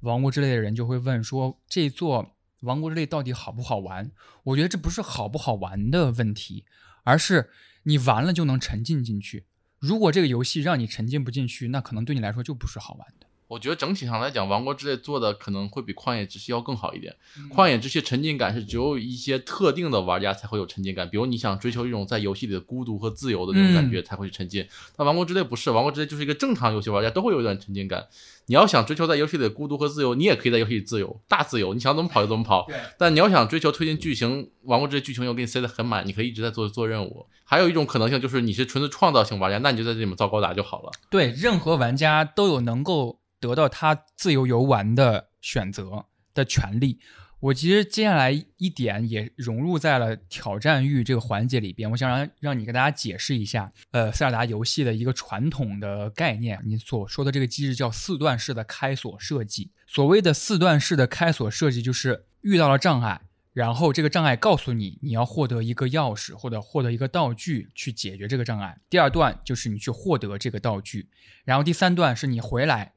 [0.00, 4.12] 王国之泪的人就会问说，这座王国之泪到底好不好玩？
[4.42, 6.66] 我觉得这不是好不好玩的问题，
[7.04, 7.48] 而是
[7.84, 9.46] 你玩了就能沉浸进去。
[9.78, 13.26] 如果这个游戏让你沉浸不进去，那可能对你来说就不是好玩的。
[13.52, 17.14] 我觉得整体上来讲，《王国之泪》做的可能会比《旷野之息》要更好一点。
[17.54, 24.66] 《旷野之息》沉浸感是只有一些特定的玩家才会有沉浸感，比如你想追求一种在游戏里的孤独和自由的那种感觉才会去沉浸。
[24.96, 28.06] 但《王国之泪》不是，《王国之泪》就是一个正常游戏玩家都会有一点沉浸感。
[28.46, 32.66] 你要想追求在游戏里的孤独和自由，你也可以在游戏里自由，大自由，你想怎么跑就怎么跑。
[32.98, 37.26] 但你要想追求推进剧情，《王国之泪》剧情又给你塞得很满，你可以一直在做做任务。
[37.44, 40.90] 还有一种可能性就是你是纯粹创造性玩家，那你就在这里面造高达就好了。
[41.10, 43.18] 对，任何玩家都有能够。
[43.42, 47.00] 得到他自由游玩的选择的权利。
[47.40, 51.90] 我其实接下来一点也融入在了挑战欲这个环节里边。
[51.90, 56.60] 我想让让你跟大家解释一下，呃，塞尔达游戏的一个传统的概念。
[56.64, 59.72] 你所说的这个机制叫四段式的开锁设计。
[59.88, 63.22] 所谓的四段式的开锁设计，就是遇到了障碍，
[63.52, 68.78] 然后这个障碍告诉你你要获得一个钥匙或者获得一个道具去解决这个障碍。
[68.88, 71.08] 第二段就是你去获得这个道具，
[71.44, 72.92] 然后第三段是你回来。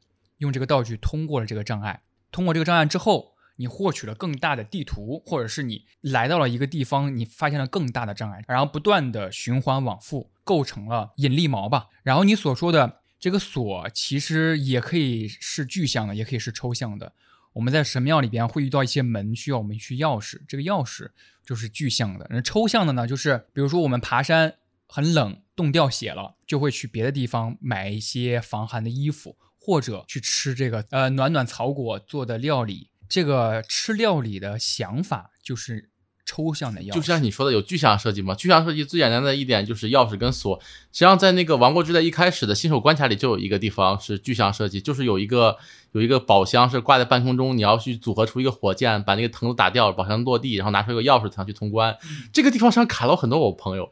[0.45, 11.87] 用这个道具通过了这个障碍，通过这个障碍之后，你获取了更大的地图，或者是你来到了一个地方，你发现了更大的障碍，然后不断的循环往复，构成了引力锚吧。
[12.03, 17.13] 然后你所说的这个锁，其实也可以是具象的，也可以是抽象的。
[17.53, 21.09] 我们在神庙里边会遇到一些门，需要我们去钥匙，这个钥匙
[21.45, 22.27] 就是具象的。
[22.29, 24.55] 那抽象的呢，就是比如说我们爬山
[24.87, 29.37] 很冷，冻掉血了，就会去别的地方买一些防寒的衣服。
[29.65, 35.89] 或者去吃这个呃暖暖草果做的料理，这个吃料理的想法就是
[36.23, 36.93] 抽象的钥匙。
[36.93, 38.35] 就像你说的，有具象设计吗？
[38.35, 40.59] 具象设计最简单的一点就是钥匙跟锁。
[40.91, 45.57] 实际上，在那个王国之泪一开始的新手关卡里，就有一个地方是具象设计，就是有一个
[45.93, 51.97] 有一个宝箱是挂在半空中，你要去组合出一个火箭，把那个藤子打掉，宝箱落地，然后拿出一个钥匙才能去通关。
[52.31, 53.91] 这个地方上卡了很多我朋友。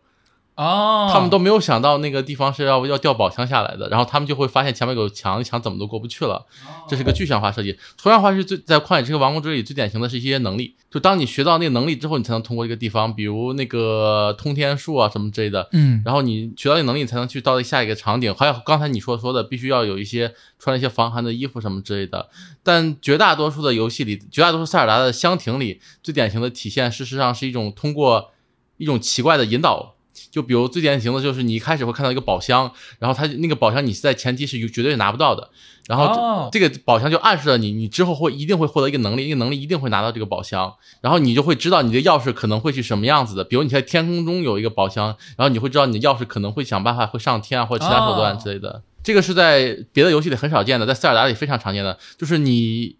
[0.55, 6.45] 哦，他们都没有想到那个地方是要要掉宝箱下来的，然后他们就会发现前面有墙，墙怎么都过不去了。
[6.87, 7.75] 这是个具象化设计。
[7.97, 15.67] 抽象化是最在旷野这个王国之里最典型的是一些能力，就当你学到那个能力之后，你才能通过一个地方，比如那个通天术啊什么之类的。
[15.71, 18.31] 嗯，然后你学到那能力，你才能去到下一个场景。
[18.35, 22.29] 还有刚才你说说的，必须要有一些穿一些防寒的衣服什么之类的。
[22.61, 28.29] 但绝大多数的游戏里，绝大多数塞尔达的箱庭里，最典型的体现，事实上是一种通过
[28.77, 29.92] 一种奇怪的引导。
[30.31, 35.49] 就比如最典型的就是你一开始会看到一个宝箱，然后它那个宝箱你在前期是绝对拿不到的，
[35.87, 43.43] 然后这个宝箱就暗示了你，你之后会一定会获得一个能力，一个能力一定会拿到这个宝箱，然后你就会知道你的钥匙可能会是什么样子的。
[43.43, 48.83] 比如你在天空中有一个宝箱，然后你会知道你的钥匙可能会想办法会上天啊，或者其他手段之类的。
[49.03, 52.95] 这个是在别的游戏里很少见的，在塞尔达里非常常见的，就是你。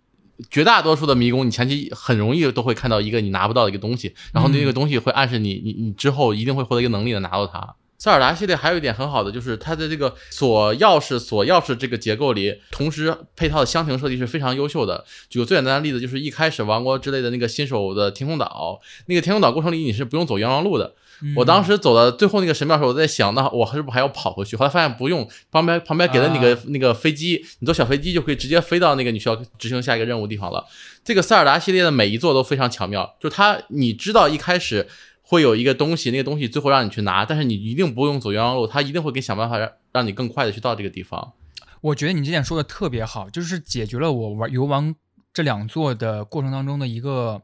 [0.50, 7.76] 绝大多数的迷宫，你前期很容易都会看到一个你拿不到的一个东西，然后那个东西会暗示你，你你之后一定会获得一个能力的拿到它。
[8.00, 15.06] 塞尔达系列还有一点很好的，就是它的这个锁钥匙、锁钥匙这个结构里，同时配套的箱庭设计是非常优秀的。
[15.30, 20.96] 举个最简单的例子，就是一开始王国之类的那个新手的天空岛，那个天空岛过程里你是不用走冤枉路的。
[21.36, 24.56] 我当时走到最后那个神庙时候，我在想，那我是不是还要跑回去？
[24.56, 30.66] 后来发现不用，旁边旁边给了你个那个飞机，你坐小飞机就可以直接飞到那个你需要执行下一个任务地方了。
[31.04, 34.88] 这个塞尔达系列的每一座都非常巧妙，就它你知道一开始
[35.22, 41.34] 会有一个东西，那个东西最后让你去拿，但是你一定不用走冤枉路，它一定会给想办法让让你更快的去到这个地方。
[41.82, 44.96] 我觉得你这点说的特别好，就是解决了我玩游玩
[45.34, 47.42] 这两座的过程当中的一个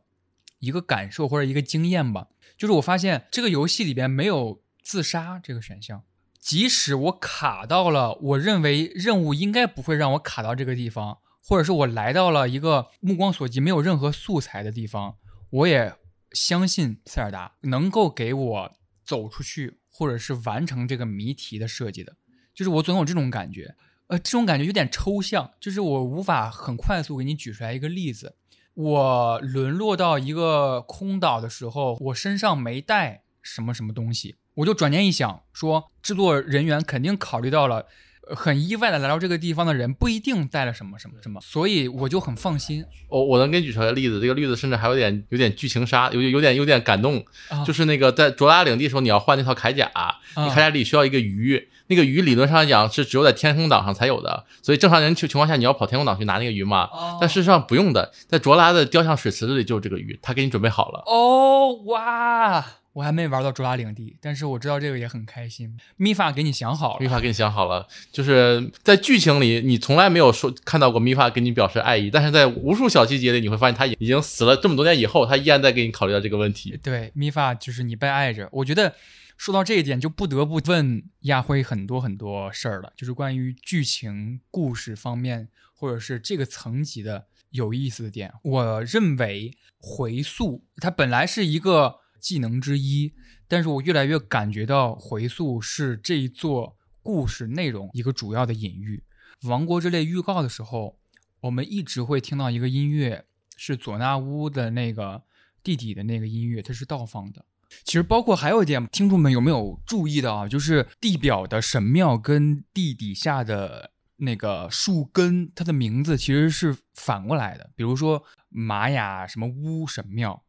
[0.59, 2.27] 一个感受或者一个经验吧。
[2.59, 6.03] 就是我发现这个游戏里边没有自杀这个选项，
[6.41, 15.15] 即使我卡到了，我认为任务应该不会让我卡到这个地方，或者是我来到了一个目光所及没有任何素材的地方，
[15.51, 15.95] 我也
[16.33, 18.71] 相信塞尔达能够给我
[19.05, 22.17] 走出去，或者是完成这个谜题的设计的。
[22.53, 23.73] 就是我总有这种感觉，
[24.07, 28.35] 呃，这种感觉有点抽象，就是我无法很快速给你举出来一个例子。
[28.79, 37.87] 我沦落到一个空岛的时候，我身上没带什么什么东西，我就转念一想，说制作人员肯定考虑到了，
[38.33, 42.85] 很意外的来到这个地方的人不一定带了什么什么什么，所以我就很放心。
[43.09, 47.21] 我我能给你举出来例子，这个例子甚至还有点有点剧情杀，有有点有点感动，
[47.67, 49.91] 就是那个在卓拉领地的时候，你要换那套铠甲，
[50.37, 51.67] 你铠甲里需要一个鱼。
[51.89, 56.87] 那个鱼理论上来讲是只有在天空岛上才有的，所以正常人去情况下你要跑天空岛去拿那个鱼嘛。
[57.19, 61.03] 但事实上不用的，在卓拉的雕像水池子里就有这个鱼，他给你准备好了。
[61.07, 62.63] 哦哇，
[62.93, 65.77] 我还没玩到卓拉领地，但是我知道这个也很开心。
[65.97, 76.77] 米法给你想好了，米法给你想好了，就是在剧情里你从来没有说看到过米法给你表示爱意，但是在无数小细节里你会发现他已经死了这么多年以后，他依然在给你考虑到这个问题。
[76.83, 78.47] 对，米法就是你被爱着。
[78.51, 78.93] 我觉得
[79.39, 88.33] 说到这一点，就不得不问亚辉很多很多事儿了，就是关于剧情故事方面，或者是这个层级的有意思的点。
[88.43, 92.01] 我认为回溯它本来是一个。
[92.19, 93.13] 技能之一，
[93.47, 99.05] 但是我越来越感觉到回溯是这一座故事内容一个主要的隐喻。
[99.43, 100.99] 王国之泪预告的时候，
[101.39, 103.23] 我们一直会听到一个音乐，
[103.55, 105.23] 是佐纳乌的那个
[105.63, 107.45] 弟弟的那个音乐，它是倒放的。
[107.83, 110.47] 其实包括还有一点，听众们有没有注意到啊？
[110.47, 117.69] 就是地表的神庙跟地底下的那个树根，它的名字其实是反过来的。
[117.75, 120.43] 比如说玛雅什么乌神庙，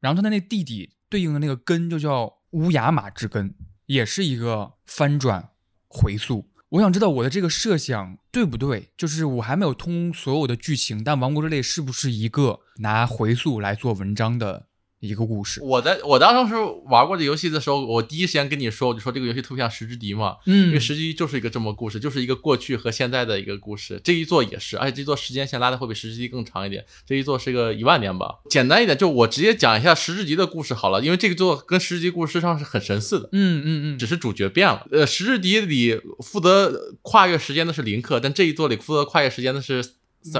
[0.00, 0.92] 然后它的那地底。
[1.08, 3.54] 对应的那个根就叫乌雅马之根，
[3.86, 5.50] 也是一个翻转
[5.86, 6.50] 回溯。
[6.70, 8.90] 我想知道我的这个设想对不对？
[8.96, 14.65] 就是我还没有通所有的剧情，但《王国之泪》是不是一个拿回溯来做文章的？
[15.00, 16.54] 一个故事，我在我当时
[16.86, 24.00] 玩过这游戏的时候，我第一时间跟你说，我就说这个游戏特别像《石之笛》嘛，嗯，因为《石之笛》就是一个这么故事，就是一个过去和现在的一个故事。
[24.02, 28.36] 这一座也是，而且这座时间线拉的会比《石之笛》更长一点，这一座是个一万年吧。
[28.48, 34.86] 简单一点，就我直接讲一下《石之笛》的故事好了，因为这个座跟《石之笛》故事上是很神似的，嗯嗯嗯，只是主角变了。
[34.90, 39.84] 呃，《石之笛》里负责跨越时间的是林克，但这一座里负责跨越时间的是。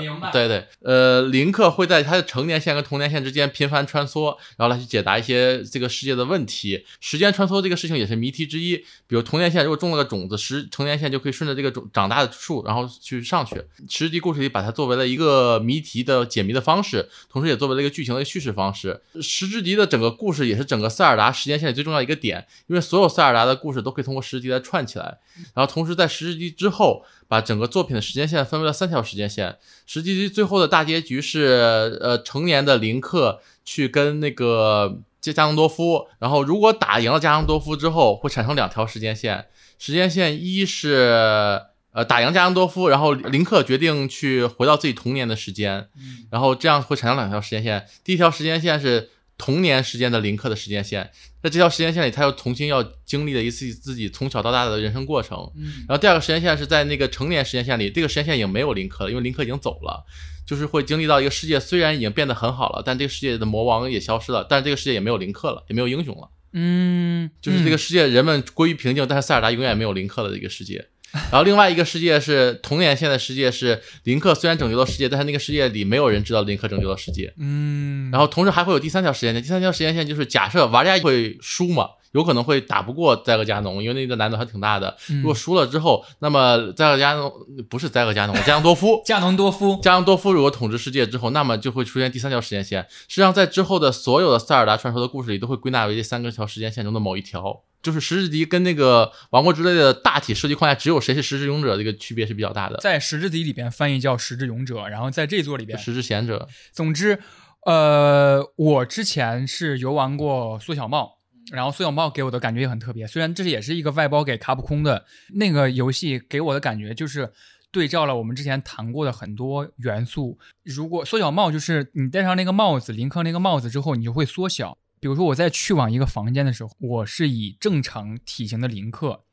[0.00, 0.30] 明白。
[0.30, 6.84] 对对，呃，林克会在他的成年线跟童年线之间频繁穿梭，然后来去解答一些这个世界的问题。
[7.00, 8.76] 时间穿梭这个事情也是谜题之一。
[9.06, 13.62] 比如童年线如果种了个种子，时成年线就可以顺着这个种长大的树，然后去上去。
[13.88, 19.00] 实际故事里把它作为了一个谜题的解谜的方式，同时也作为了一个剧情的叙事方式。
[19.20, 25.18] 石之笛的整个故事也是整个塞尔达时间线里最重要一个点，因为所有塞尔达的故事都可以通过石之笛来串起来。
[25.54, 27.04] 然后同时在石之笛之后。
[27.28, 29.56] 把整个作品的时间线分为了三条时间线，
[29.86, 39.46] 实际最后的大结局是，呃，成年的林克去跟那个加加农多夫，然后如果打赢了加农多夫之后，会产生两条时间线，
[39.78, 41.60] 时间线一是，
[41.92, 45.88] 呃，打赢加农多夫，然后林克决定去回到自己童年的时间，
[46.30, 49.10] 然后这样会产生两条时间线，第一条时间线是。
[49.38, 51.10] 童年时间的林克的时间线，
[51.42, 55.38] 在这条时间线里，他又重新要经历了一次自己从小到大的人生过程。
[55.56, 60.04] 嗯，然后第二个时间线是在那个成年时间线里，这个时间线已经没有林克了，因为林克已经走了，
[60.46, 66.30] 就是会经历到一个世界虽然已经变得很好了，但这个世界的魔王也消失了，但是这个世界也没有林克了，也没有英雄了。
[66.52, 70.88] 嗯，就是这个世界人们归于平静，但是塞尔达永远没有林克的一个世界。
[71.30, 77.32] 然后另外一个世界是童年线的世界，是林克虽然拯救了世界，但是那个世界里没有人知道林克拯救了世界。
[77.38, 84.96] 嗯，然后同时还会有第三条时间线，第三条时间线就是假设玩家会输嘛，有可能会打不过灾厄加农，因为那个难度还挺大的。
[85.08, 87.30] 如果输了之后，那么灾厄加农
[87.68, 92.86] 不是灾厄加农， 加农多夫，加农多夫，加农多夫如果统治世界之后，那么就会出现第三条时间线。
[93.06, 97.62] 实际上，在之后的所有的塞尔达传说的故事里，都会归纳为这三个条时间线中的某一条。
[97.82, 102.76] 就是石之笛跟那个王国之类的大体设计框架，只有谁是石之勇者这个区别是比较大的。
[102.78, 106.48] 在石之笛里边翻译叫石之勇者，然后在这座里边石之贤者。
[106.72, 107.20] 总之，
[107.64, 111.15] 呃，我之前是游玩过缩小帽，
[111.52, 113.06] 然后缩小帽给我的感觉也很特别。
[113.06, 117.32] 虽然这也是一个外包给卡普空的那个游戏，给我的感觉就是
[117.70, 120.38] 对照了我们之前谈过的很多元素。
[120.64, 124.78] 如果缩小帽就是你戴上那个帽子，林克那个帽子之后，你就会缩小。
[124.98, 129.24] 比如说我在去往一个房间的时候，我是以正常体型的林克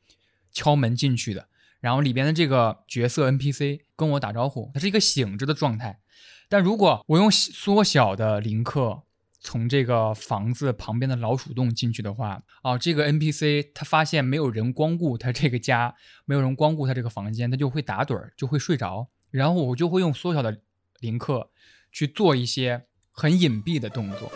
[0.52, 1.48] 敲门进去的，
[1.80, 6.00] 然后里边的这个角色 NPC 跟我打招呼，它是一个醒着的状态。
[6.50, 9.03] 但如果我用缩小的林克
[9.46, 19.06] 从这个房子旁边的老鼠洞进去的话，啊，这个 NPC 他发现没有人光顾他这个家，没有人光顾他这个房间，他就会打盹儿，就会睡着。
[19.30, 20.62] 然后我就会用缩小的
[21.00, 21.50] 林克
[21.92, 24.32] 去做一些很隐蔽的动作。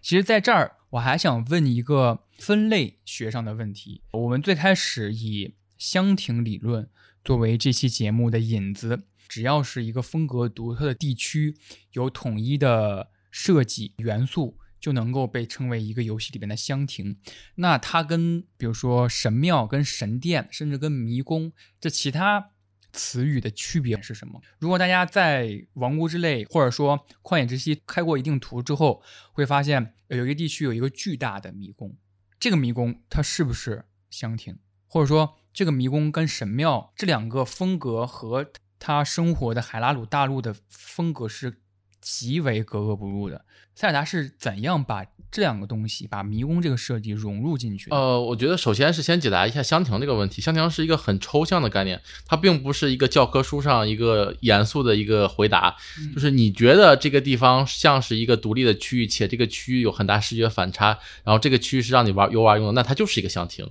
[0.00, 4.02] 其实，在这儿我还想问一个分类学上的问题。
[4.10, 6.88] 我们最开始以箱庭理论
[7.24, 11.56] 作为这期节目的引子，只要是一个风格独特的地区，
[11.92, 17.16] 有统一的设计元素，就能够被称为一个游戏里边的箱庭。
[17.54, 22.50] 那它跟比如说神庙、跟神殿，甚至跟迷宫这其他。
[22.92, 24.40] 词语的区别是什么？
[24.58, 31.96] 如果大家在《王国之泪》或者说《旷野之息》开过一定图之后，会发现有一个地区有一个巨大的迷宫，
[32.38, 41.60] 这个迷宫它是不是香亭，或者说这个迷宫跟神庙这两个风格和他生活的海拉鲁大陆的风格是
[42.00, 43.44] 极为格格不入的。
[43.74, 47.88] 塞尔达是怎样把这两个东西，把迷宫这个设计融入进去？
[47.90, 50.42] 呃，我觉得首先是先解答一下香亭这个问题。
[50.42, 55.76] 香亭是一个很抽象的概念，它并不是一个教科书上一个严肃的一个回答。
[56.12, 63.64] 就是你觉得这个地方像是一个独立的区域，且这个区域有很大视觉反差，然后这个区域是让你玩游玩用的，那它就是一个香亭。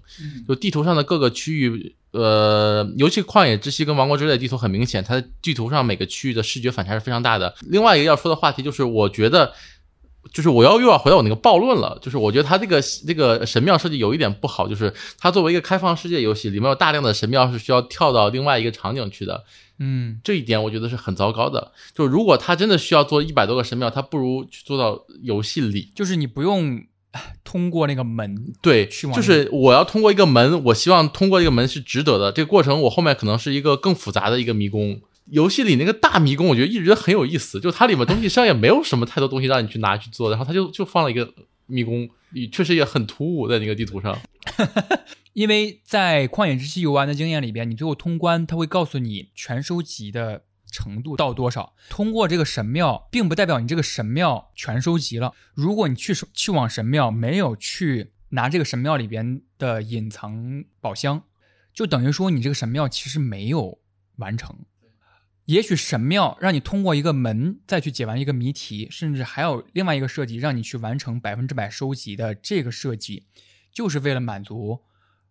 [0.48, 7.54] 就地图上的各个区域，呃，尤其旷野之息跟王国之泪地图很明显，它的地图上每个区域的视觉反差是非常大的。
[7.64, 9.54] 另外一个要说的话题就是，我觉得。
[10.34, 19.44] 就是我要又要回到我那个暴论了，就是我觉得它这个这个神庙设计有一点不好，就是它作为一个开放世界游戏，里面有大量的神庙是需要跳到另外一个场景去的，
[19.80, 21.72] 嗯，这一点我觉得是很糟糕的。
[21.96, 26.84] 就如果它真的需要做一百多个神庙，它不如去做到游戏里，就是你不用
[27.44, 32.32] 通过那个门，对，就是我要通过一个门，我希望通过一个门是值得的。
[32.32, 35.02] 这个过程我后面可能是一个更复杂的一个迷宫。
[35.32, 41.34] 游戏里那个大迷宫，我觉得一直很有意思，就它里面东西实际上也没有什么太多东西让你去拿去做，然后它就就放了一个
[41.68, 42.10] 迷宫，
[42.52, 44.20] 确实也很突兀在那个地图上。
[45.34, 51.76] 因为在旷野之息游玩的经验里边，你最后通关，它会告诉你全收集的程度到多少。
[51.90, 55.34] 通过这个神庙，并不代表你这个神庙全收集了。
[55.54, 61.24] 如果你去去往神庙，没有去拿这个神庙里边的隐藏宝箱，
[61.74, 63.80] 就等于说你这个神庙其实没有
[64.18, 64.56] 完成。
[65.50, 73.24] 也许神庙让你通过一个门再去解完一个谜题，甚至还有另外一个设计让你去完成百分之百收集的这个设计，
[73.74, 74.82] 就是为了满足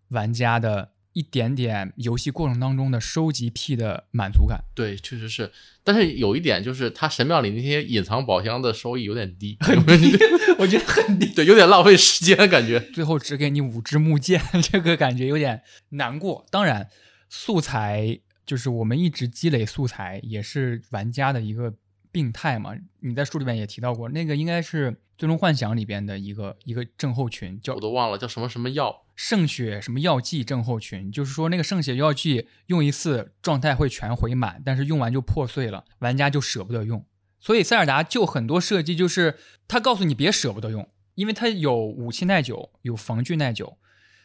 [0.08, 4.64] 玩家的一点点游戏过程当中的收集癖的满足感。
[4.74, 5.52] 对，确实是。
[5.84, 10.18] 但是有一点就是，它神庙里那些隐藏宝箱的收益有点低，很低，
[10.58, 12.80] 我觉得很低，对，有点浪费时间感觉。
[12.80, 16.44] 最后只给你五支木剑， 这个感觉有点难过。
[16.50, 16.88] 当然，
[17.28, 18.18] 素材。
[18.49, 21.74] 就是我们一直积累素材，也是玩家的一个
[22.11, 22.74] 病态嘛。
[23.01, 31.12] 你在书里面也提到过，那个应该是《最终幻想》里边的一个一个症候群，叫我都忘了叫什么什么药，圣血什么药剂症候群。
[31.12, 37.05] 就是说那个圣血药剂用一次状态会全回满，但是用完就破碎了，玩家就舍不得用。
[37.38, 39.36] 所以塞尔达就很多设计就是
[39.68, 43.76] 他告诉你别舍不得用，因为它有武器耐久，有防具耐久，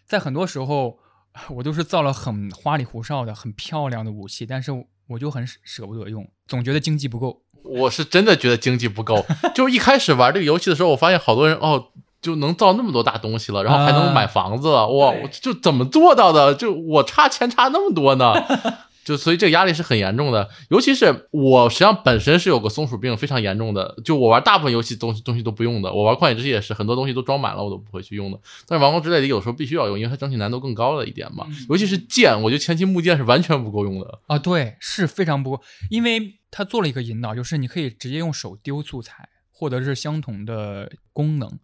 [0.05, 1.03] 在很多时候。
[1.49, 4.71] 我都是造了很花里胡哨的、很漂亮的武器，但是
[5.07, 7.41] 我就很舍不得用，总觉得经济不够。
[7.63, 9.25] 我是真的觉得经济不够。
[9.55, 11.88] 就一开始玩这个游戏的时候，我发现好多人哦，
[12.21, 15.11] 就能造那么多大东西了，然后还能买房子了，哇！
[15.11, 16.53] 我就怎么做到的？
[16.55, 18.34] 就我差钱差那么多呢？
[19.04, 34.20] 就所以这个压力是很严重的，尤其是我实际上本身是有个松鼠病非常严重的，就我玩大部分游戏东西东西都不用的，我玩旷野之息也是很多东西都装满了我都不会去用的，但是王国之泪里有时候必须要用，因为它整体难度更高了一点嘛，尤其是剑，我觉得前期木剑是完全不够用的。
[34.28, 41.60] 啊，对，是非常不够，因为它做了一个引导，就是你可以直接用手丢素材，获得是相同的功能，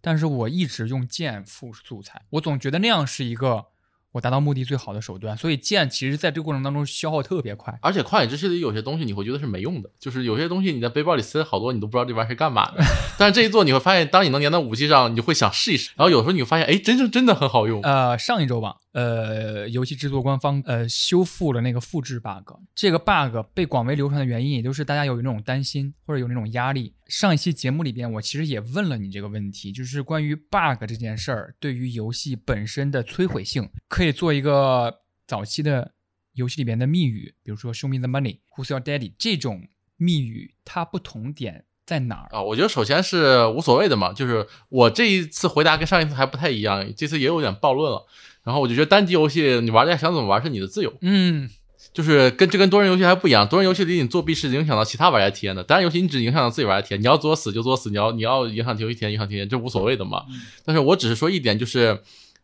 [0.00, 3.66] 但是我一直用剑附素材，我总觉得那样是一个。
[4.14, 12.84] 我达到目的最好的手段，所以剑其实在这个过程当中消耗特别快，而且旷野之息里有些东西你会觉得是没用的，就是有些东西你在背包里塞了好多，你都不知道这玩意儿是干嘛的。
[13.18, 15.90] 但是这一做你会发现，当你能粘到武器上，你就会想试一试。
[15.96, 17.82] 然后有时候你会发现，哎，真正真的很好用。
[17.82, 26.92] 呃，上一周吧，呃，游戏制作官方呃修复了那个复制 bug，这个 bug 被广为流传的原因，也就是大家有那种担心或者有那种压力。
[27.06, 35.92] 上一期节目里边，我其实也问了你这个问题，就是关于 bug 这件事儿对于游戏本身的摧毁性，可以做一个早期的
[36.32, 42.42] 游戏里边的密语，比如说 “Show me the money, Who's your daddy” 这种密语，它不同点在哪儿啊？
[42.42, 48.06] 我觉得首先是无所谓的嘛，就是我这一次回答跟上一次还不太一样，这次也有点暴论了。
[48.42, 51.50] 然后我就觉得单机游戏你玩家想怎么玩是你的自由，嗯。
[51.94, 60.24] 就是跟这跟多人游戏还不一样，多人游戏里你作弊是影响到其他玩家体验的，单人游戏你只影响到自己玩家体验，你要作死就作死，你要你要影响游戏体验影响体验，这无所谓的嘛。
[60.64, 62.00] 但是我只是说一点，就是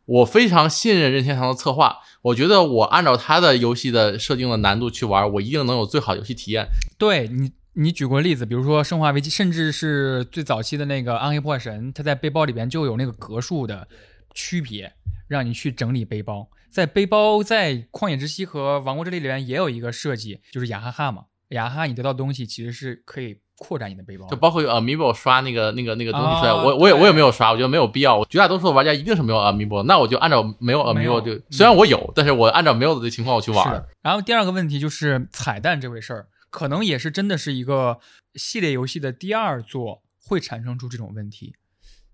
[0.06, 6.68] 我非常信任任天堂的策划，我觉得我按照他的游戏的设定的难度去玩，我一定能有最好游戏体验。
[6.96, 13.88] 对你，你举过例子，比如说《生化危机》，甚至是最早期的那个《暗黑破坏神》，它在背包里边就有那个格数的
[14.32, 14.92] 区别，
[15.26, 16.46] 让你去整理背包。
[16.70, 21.24] 在背包，在旷野之息和王国之泪里面也有一个设计，就是雅哈哈嘛。
[21.48, 26.52] 雅哈哈，你得到东西其实是可以扩展你的背包，就包括 Amiibo 刷那个那个那个东西出来。
[26.52, 28.24] 我我也我也没有刷，我觉得没有必要。
[28.26, 33.84] 绝大多数的玩家一定是没有 Amiibo，那我就按照没有 Amiibo 就虽然我有，但是我按照没有的情况我去玩。
[34.00, 37.98] 然后第二个问题就是彩蛋这回事儿，可能也是真的是一个
[38.36, 41.54] 系列游戏的第二作会产生出这种问题，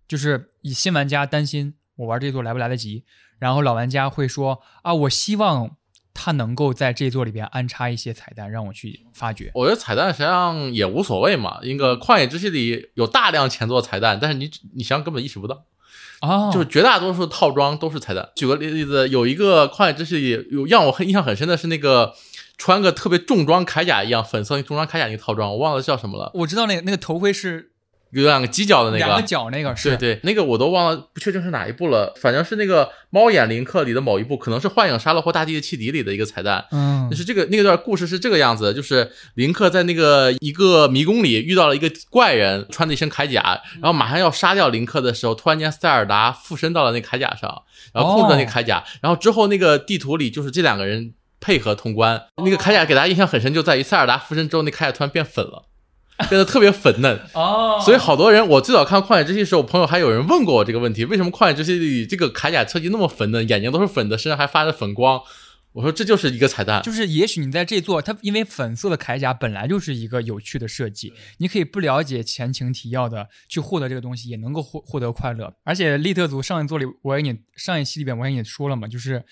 [0.09, 1.75] 就是以新玩家担心。
[1.97, 3.05] 我玩这座来不来得及？
[3.39, 5.77] 然后老玩家会说啊，我希望
[6.15, 9.51] 他能够在这座里边安插一些彩蛋，让我去发掘。
[9.55, 11.59] 我觉得彩蛋实际上也无所谓嘛。
[11.63, 14.45] 那个旷野之息里有大量前作彩蛋，但是你
[14.75, 15.65] 你实际上根本意识不到。
[16.23, 18.31] 哦，就是绝大多数套装都是彩蛋。
[18.35, 22.15] 举个例子，有一个旷野之息里有让我很印象很深的是那个
[22.57, 27.73] 穿个特别重装铠甲一样粉色重装铠甲那个套装，我忘了叫什么了，我知道那个那个头盔是
[28.11, 29.05] 有两个犄角的那个。
[29.05, 29.97] 两个角那个是。
[29.97, 36.65] 对对，那个我都忘了，不确定是哪一部了，反正是那个猫眼林克里的某一部，可能是幻影沙漏或大地的汽笛里的一个彩蛋。
[36.71, 37.09] 嗯。
[37.11, 47.63] 就是这个那个段故事是这个样子，就是林克在那个一个迷宫里遇到了一个怪人，穿着一身铠甲，然后马上要杀掉林克的时候，突然间塞尔达附身到了那铠甲上，
[47.93, 52.85] 然后控制了那铠甲，然后之后那个地图里就是这两个人配合通关，那个铠甲。
[52.87, 55.65] 给大家印象很深，就在于塞尔达附身之后，那铠甲突然变粉了。
[56.29, 65.21] 变得特别粉嫩， 哦所以好多人，我最早看《旷野之息》的时候，我朋友还有人问过我这个问题：为什么《旷野之息》里这个铠甲设计那么粉嫩，眼睛都是粉的，身上还发着粉光？
[65.73, 75.53] 我说这就是一个彩蛋，就是也许你在这座，它因为粉色的铠甲本来就是一个有趣的设计，你可以不了解前情提要的去获得这个东西，也能够获获得快乐。
[75.65, 79.23] 而且利特族上一座里，我给你上一期里边我给你说了嘛，就是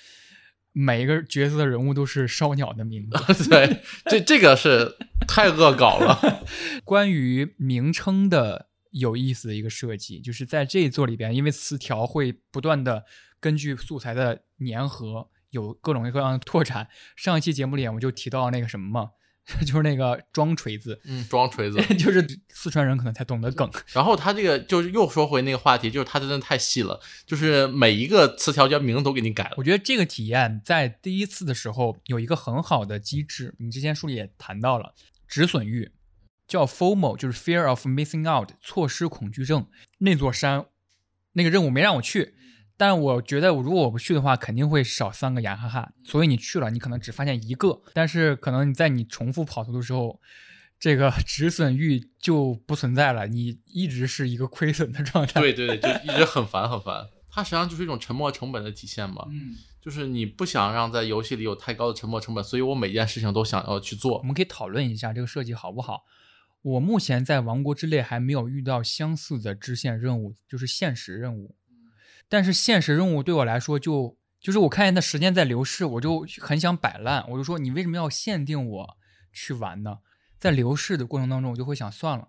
[0.76, 3.16] 每一个角色的人物都是烧鸟的名字。
[3.48, 4.96] 对，这这个是
[5.26, 6.44] 太恶搞了。
[6.84, 13.04] 关于名称的有意思的一个设计，就是在这一座里边，因为词条会不断的
[13.38, 16.88] 根据素材的粘合，有各种各样的拓展。
[17.14, 19.10] 上一期节目里我就提到那个什么嘛，
[19.66, 21.78] 就是那个装锤子，嗯，装锤子。
[21.96, 23.70] 就是四川人可能才懂得梗。
[23.92, 29.54] 然后他这个就是又说回那个话题，就是他真的太细了，就是每一个词条叫名字都给你改了。
[29.56, 34.94] 我觉得这个体验在第一次的时候有一个很好的机制，你之前书里也谈到了
[35.28, 35.92] 止损欲，
[36.46, 39.66] 叫 FOMO，就是 Fear of Missing Out，错失恐惧症。
[39.98, 40.66] 那座山
[41.32, 42.33] 那个任务没让我去，
[42.76, 45.92] 但我觉得如果我不去的话，肯定会少三个雅哈哈。
[46.02, 50.20] 所以你去了，你可能只发现一个，但是可能你在你重复跑图的时候。
[50.76, 55.40] 这个 止损欲就不存在了，你一直是一个亏损的状态。
[55.40, 57.06] 对对对，就一直很烦很烦。
[57.30, 59.24] 它实际上就是一种沉没成本的体现嘛。
[59.30, 64.22] 嗯，就是你不想让在游戏里有太高的沉没成本，所以我每件事情都想要去做我。
[64.22, 66.02] 们可以讨论一下这个设计好不好。
[66.60, 71.54] 我目前在《王国之泪》还没有遇到相似的支线任务，就是现实任务。
[72.28, 78.96] 但是现实任务对我来说就，就是我看见它时间在流逝，我就很想摆烂，我就说你为什么要限定我
[79.32, 79.98] 去玩呢？
[80.38, 82.28] 在流逝的过程当中，我就会想算了，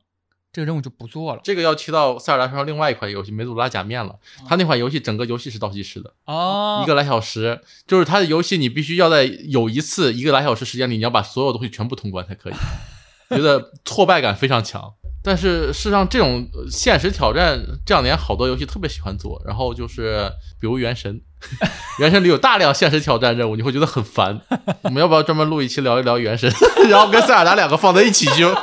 [0.53, 1.41] 这个任务就不做了。
[1.43, 4.17] 这个要提到塞尔达上另外一款游戏《梅祖拉假面》了。
[4.47, 12.53] 它那款游戏整个游戏是倒计时的，哦，一个来小时，就是它的游戏你必须要在有一次一个来小时时间里，你要把所有东西全部通关才可以，
[13.30, 14.93] 觉得挫败感非常强。
[15.26, 20.30] 但是事实上，这种呃现实挑战这两年好多游戏特别喜欢做，然后就是
[20.61, 21.14] 比如《原神》，
[21.99, 24.39] 《原神》里有大量现实挑战任务，你会觉得很烦。
[24.84, 26.49] 我们要不要专门录一期聊一聊《原神》，
[26.89, 28.53] 然后跟塞尔达两个放在一起就？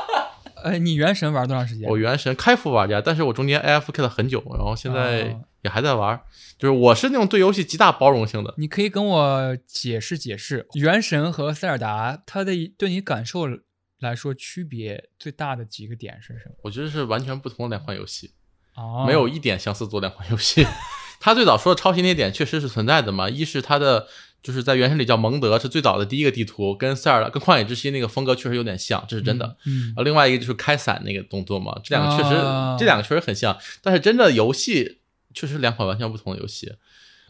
[0.63, 1.89] 呃，你原神玩多长时间？
[1.91, 6.21] 我原神开服玩家，但是我中间 AFK 了很久，然后现在哦也还在玩。
[6.57, 13.49] 就是我是那种对游戏极大包容性的，你可以跟我解释解释，原神和塞尔达它的对你感受
[14.03, 16.55] 来说区别最大的几个点是什么？
[16.63, 18.31] 我觉得是完全不同的两款游戏，
[18.75, 20.67] 哦，没有一点相似做两款游戏。
[21.21, 24.09] 他最早说的抄袭那点确实是存在的嘛，一是他的
[24.43, 29.57] 就是在原神里叫蒙德，是最早的第一个地图，跟塞尔、跟旷野之息那个风格确实有点像，这是真的。
[29.65, 34.99] 嗯，啊，另外一个就是开伞那个动作嘛，这两个确实，啊这两个确实很像，但是真的游戏
[35.33, 36.75] 确实两款完全不同的游戏。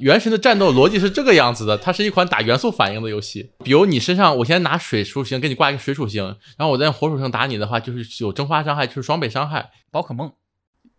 [0.02, 3.52] 原神的战斗逻辑是这个样子的，它是一款打元素反应的游戏。
[3.62, 6.24] 比如你身上，我先拿水属性给你挂一个水属性，
[6.58, 9.70] 然后我再用火属性打你的话，就是有蒸发伤害，就是双倍伤害。
[9.92, 10.32] 宝可梦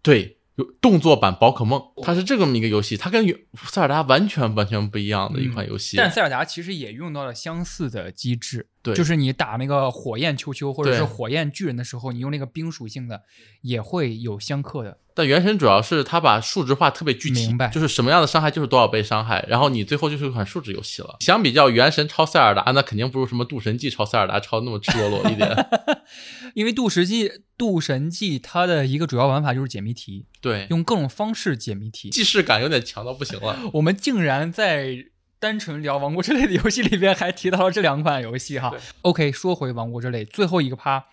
[0.01, 5.97] 对，有动作版宝可梦，它是这么一个游戏，它跟原塞尔达完全完全不一样的一款游戏。
[5.97, 13.23] 嗯但塞尔达其实也用到了相似的机制，对就是你打那个火焰丘丘或者是火焰巨人的时候，你用那个冰属性的
[13.61, 14.99] 也会有相克的。
[15.15, 21.18] 但原神主要是它把数值化特别具体，明白就是什么样的伤害就是多少倍伤害，然后你最后就是一款数值游戏了。
[21.19, 25.49] 相比较原神超塞尔达，那肯定不如什么渡神记超塞尔达超那么赤裸裸一点。
[26.55, 32.10] 因为渡神记渡神记它的一个主要玩法就是解谜题，对，用各种方式解谜题。
[32.10, 33.55] 既视感有点强到不行了。
[33.73, 34.97] 我们竟然在
[35.43, 38.73] 单纯聊《王国之泪》的游戏里边还提到了这两款游戏哈。
[39.01, 41.07] OK，说回《王国之泪》最后一个趴，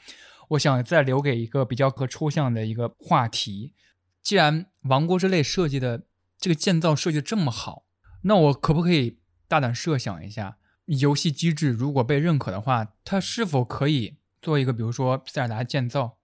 [0.51, 3.75] 我想再留给一个比较可抽象的一个话题。
[4.23, 6.05] 既然《王国之泪》设计的
[6.39, 7.83] 这个建造设计的这么好，
[8.23, 16.19] 那我可不可以大胆设想一下，游戏机制如果被认可的话，它是否可以做一个，比如说塞尔达建造，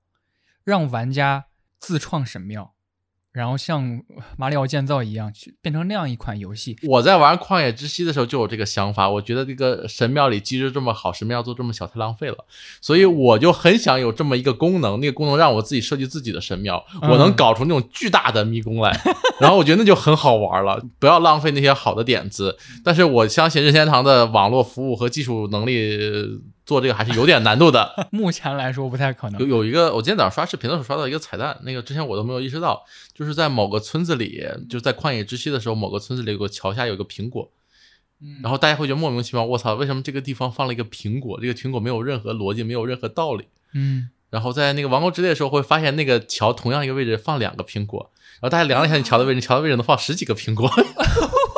[0.63, 1.47] 让玩家
[1.81, 2.76] 自创神庙，
[3.37, 4.01] 然后像
[4.39, 6.75] 马里奥建造一样，去变成那样一款游戏。
[6.85, 12.47] 我在玩旷野之息的时候就有这个想法，我觉得这个神庙里机制这么好，神庙做这么小太浪费了，
[12.81, 18.99] 所以我就很想有这么一个功能，那个功能让我自己设计自己的神庙，我能搞出那种巨大的迷宫来，
[19.39, 22.57] 然后我觉得那就很好玩了，不要浪费那些好的点子。
[22.83, 26.41] 但是我相信任天堂的网络服务和技术能力。
[26.67, 29.41] 做这个还是有点难度的， 目前来说不太可能。
[29.41, 32.85] 有有一个，我今天早上刷视频的时候刷到一个彩蛋，那个之前我都没有意识到，
[33.15, 37.49] 就是在某个村子里，就是在旷野之息的时候，某个村子里有个桥下有个苹果，
[38.43, 41.39] 然后大家会觉得莫名其妙，我操，为什么这个地方放了一个苹果？
[41.41, 43.47] 这个苹果没有任何逻辑，没有任何道理。
[43.73, 48.11] 嗯，然后在那个王国之泪的时候，会发现那个桥同样一个位置放两个苹果，
[48.41, 50.69] 然后大家量了一下，你桥的位置，桥的位置能放十几个苹果，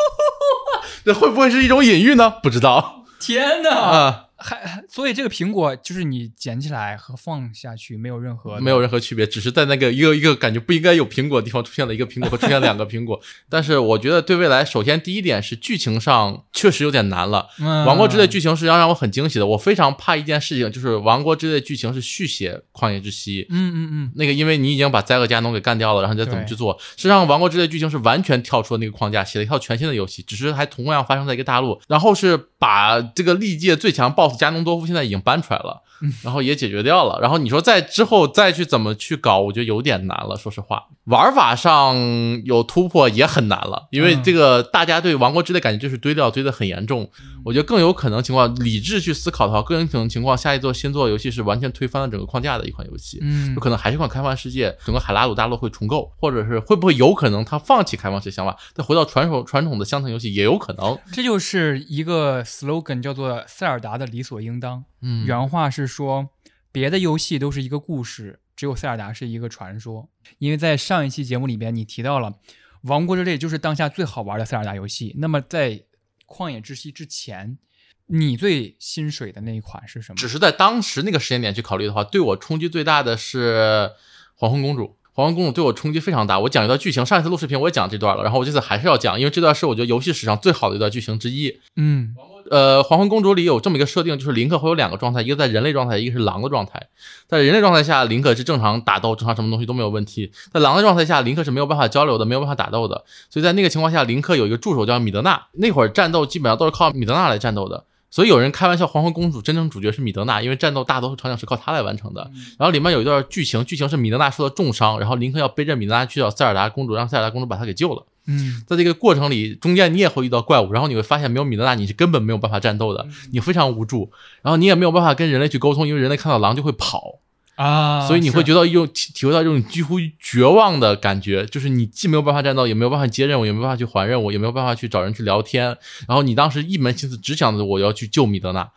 [1.02, 2.35] 这会不会是一种隐喻呢？
[2.43, 3.06] 不知道。
[3.18, 3.70] 天哪！
[3.70, 4.24] 啊。
[4.39, 13.20] 还所以这个苹果就是你捡起来和放下去没有任何没有任何区别，只是在那个一个一个感觉不应该有苹果的地方出现了一个苹果和出现两个苹果。
[13.51, 17.48] 但是我觉得对未来，首先第一点是剧情上确实有点难了。
[17.86, 19.47] 王国之泪剧情实际上让我很惊喜的。
[19.47, 23.47] 我非常怕一件事情，就是王国之泪剧情是续写旷野之息。
[23.51, 26.78] 嗯嗯嗯，那个因为你已经把灾厄加农给干掉了，然后你再怎么去做？
[26.97, 35.09] 实际上王国之泪剧情是完全跳出了那个框架，写了一套全新的游戏，只是还同样发生在一个大陆，然后是把这个历届最强 BOSS 加农多夫现在。
[35.09, 35.82] 已经搬出来了，
[36.22, 37.18] 然后也解决掉了。
[37.20, 40.36] 然后你说在之后再去怎么去搞，我觉得有点难了。
[40.36, 41.96] 说实话，玩法上
[42.44, 47.10] 有突破也很难了，因为这个大家对《王国之泪》感觉就是堆料堆的很严重。
[47.44, 53.18] 我觉得更有可能情况，理智去思考的话，更有可能情况，下一座新作游戏是完全推翻了整个框架的一款游戏。
[53.22, 60.98] 嗯，有可能还是一款开放世界，整个海拉鲁大陆会重构，或者是会不会有可能他放弃开放式想法，再回到传统传统的相同游戏也有可能。
[61.12, 64.84] 这就是一个 slogan，叫做塞尔达的理所应当。
[65.00, 66.30] 嗯，原话是说，
[66.72, 70.08] 别的游戏都是一个故事，只有塞尔达是一个传说。
[70.38, 72.30] 因为在上一期节目里边，你提到了
[72.82, 75.14] 《王国之泪》就是当下最好玩的塞尔达游戏。
[75.18, 75.70] 那么在
[76.26, 77.58] 《旷野之息》之前，
[78.06, 80.16] 你最心水的那一款是什么？
[80.16, 83.90] 只是在当时那个时间点去考虑的话，对我冲击最大的是
[84.34, 84.84] 《黄昏公主》。
[85.12, 86.38] 《黄昏公主》对我冲击非常大。
[86.38, 91.60] 我讲一段剧情，上一次录视频我也讲这段了，然后我这次还是要讲，因为这段是我觉得游戏史上最好的一段剧情之一。
[91.76, 92.14] 嗯。
[92.50, 96.88] 呃，黄昏公主里有这么一个设定，就是林克会有两个状态，一个在人类状态，一个是狼的状态。
[97.26, 103.04] 在人类状态下，林克是正常打斗，正常什么东西都没有问题；在狼的状态下，林克是没有办法交流的，没有办法打斗的。
[103.30, 105.46] 所以在那个情况下，林克有一个助手叫米德纳。
[105.52, 107.84] 那会儿战斗基本上都是靠米德纳来战斗的。
[108.10, 112.22] 所以有人开玩笑，黄昏公主真正主角是米德纳，因为战斗大多数场景是靠她来完成的。
[112.58, 118.02] 然后里面有一段剧情，剧情是米德纳受到重伤，然后林克要背着米德纳去找塞尔达公主，让塞尔达公主把他给救了。
[118.28, 124.10] 嗯，在这个过程里，中间你也会遇到怪物，然后你会发现没有米德纳你是根本没有办法战斗的，你非常无助，
[124.42, 127.20] 然后你也没有办法跟人类去沟通，因为人类看到狼就会跑
[127.56, 135.76] 啊，所以你会觉得一种体体会到这种几乎绝望的感觉，就是你既没有办法战斗，也没有办法接任务，也没有办法去还任务，也没有办法去找人去聊天，
[136.06, 138.70] 然后你当时一门心思只想着我要去救米德纳。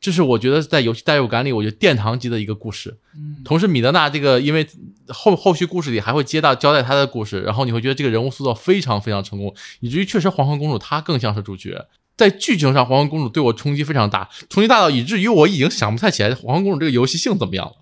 [0.00, 2.98] 这是我觉得在游戏代入感里，我觉得殿堂级的一个故事。
[3.14, 4.66] 嗯，同时米德纳这个，因为
[5.08, 11.86] 后后续故事里还会接到交代他的故事，然后你会觉得这个人物塑造非常非常成功，以至于确实黄昏公主她更像是主角。
[12.16, 17.72] 在剧情上，黄昏公主对我冲击非常大，冲击大到以至于我已经想不太起来黄昏公主这个游戏性怎么样了。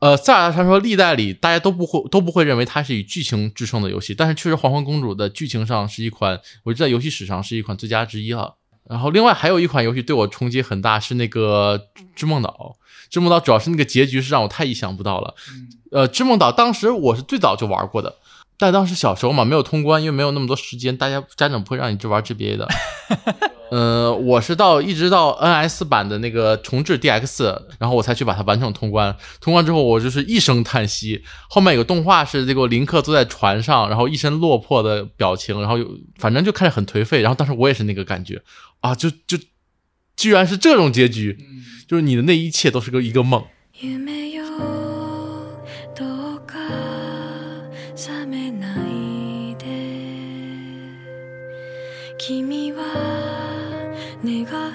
[0.00, 8.56] 呃，塞尔达传说历代里大家都不会都不会认为它是以剧情制胜的游戏，但是确实黄昏公主的剧情上是一款，我觉得在游戏史上是一款最佳之一了。
[8.90, 11.78] 然后，另外还有一款游戏对我冲击很大，是那个
[12.16, 12.50] 《织梦岛》。
[13.12, 15.34] 《织梦岛》主要是那个结局是让我太意想不到了。
[15.92, 18.16] 呃，《织梦岛》当时我是最早就玩过的，
[18.58, 22.68] 但当时小时候嘛，没有通关，因为没有那么多时间，大家家长不会让你去玩 GBA 的。
[23.70, 29.16] 呃，我是到一直到 NS 版的那个重置 DX，然后我才去把它完成通关。
[29.40, 31.22] 通关之后，我就是一声叹息。
[31.48, 35.88] 后面有个动画是这个林克坐在船上，然后一身落魄的表情，然后有
[36.18, 37.22] 反正就看着很颓废。
[37.22, 38.42] 然后当时我也是那个感觉。
[38.80, 39.38] 啊，就就，
[40.16, 41.38] 居然是这种结局，
[41.86, 43.44] 就是你的那一切都是个一个梦。
[54.22, 54.70] 내가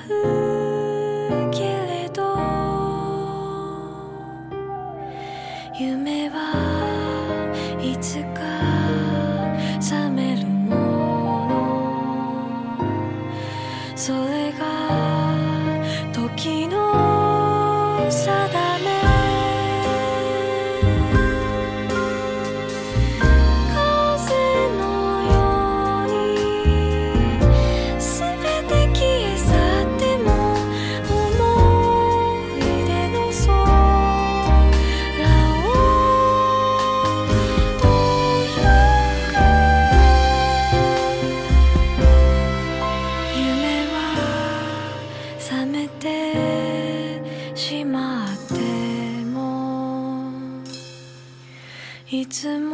[52.25, 52.74] いつも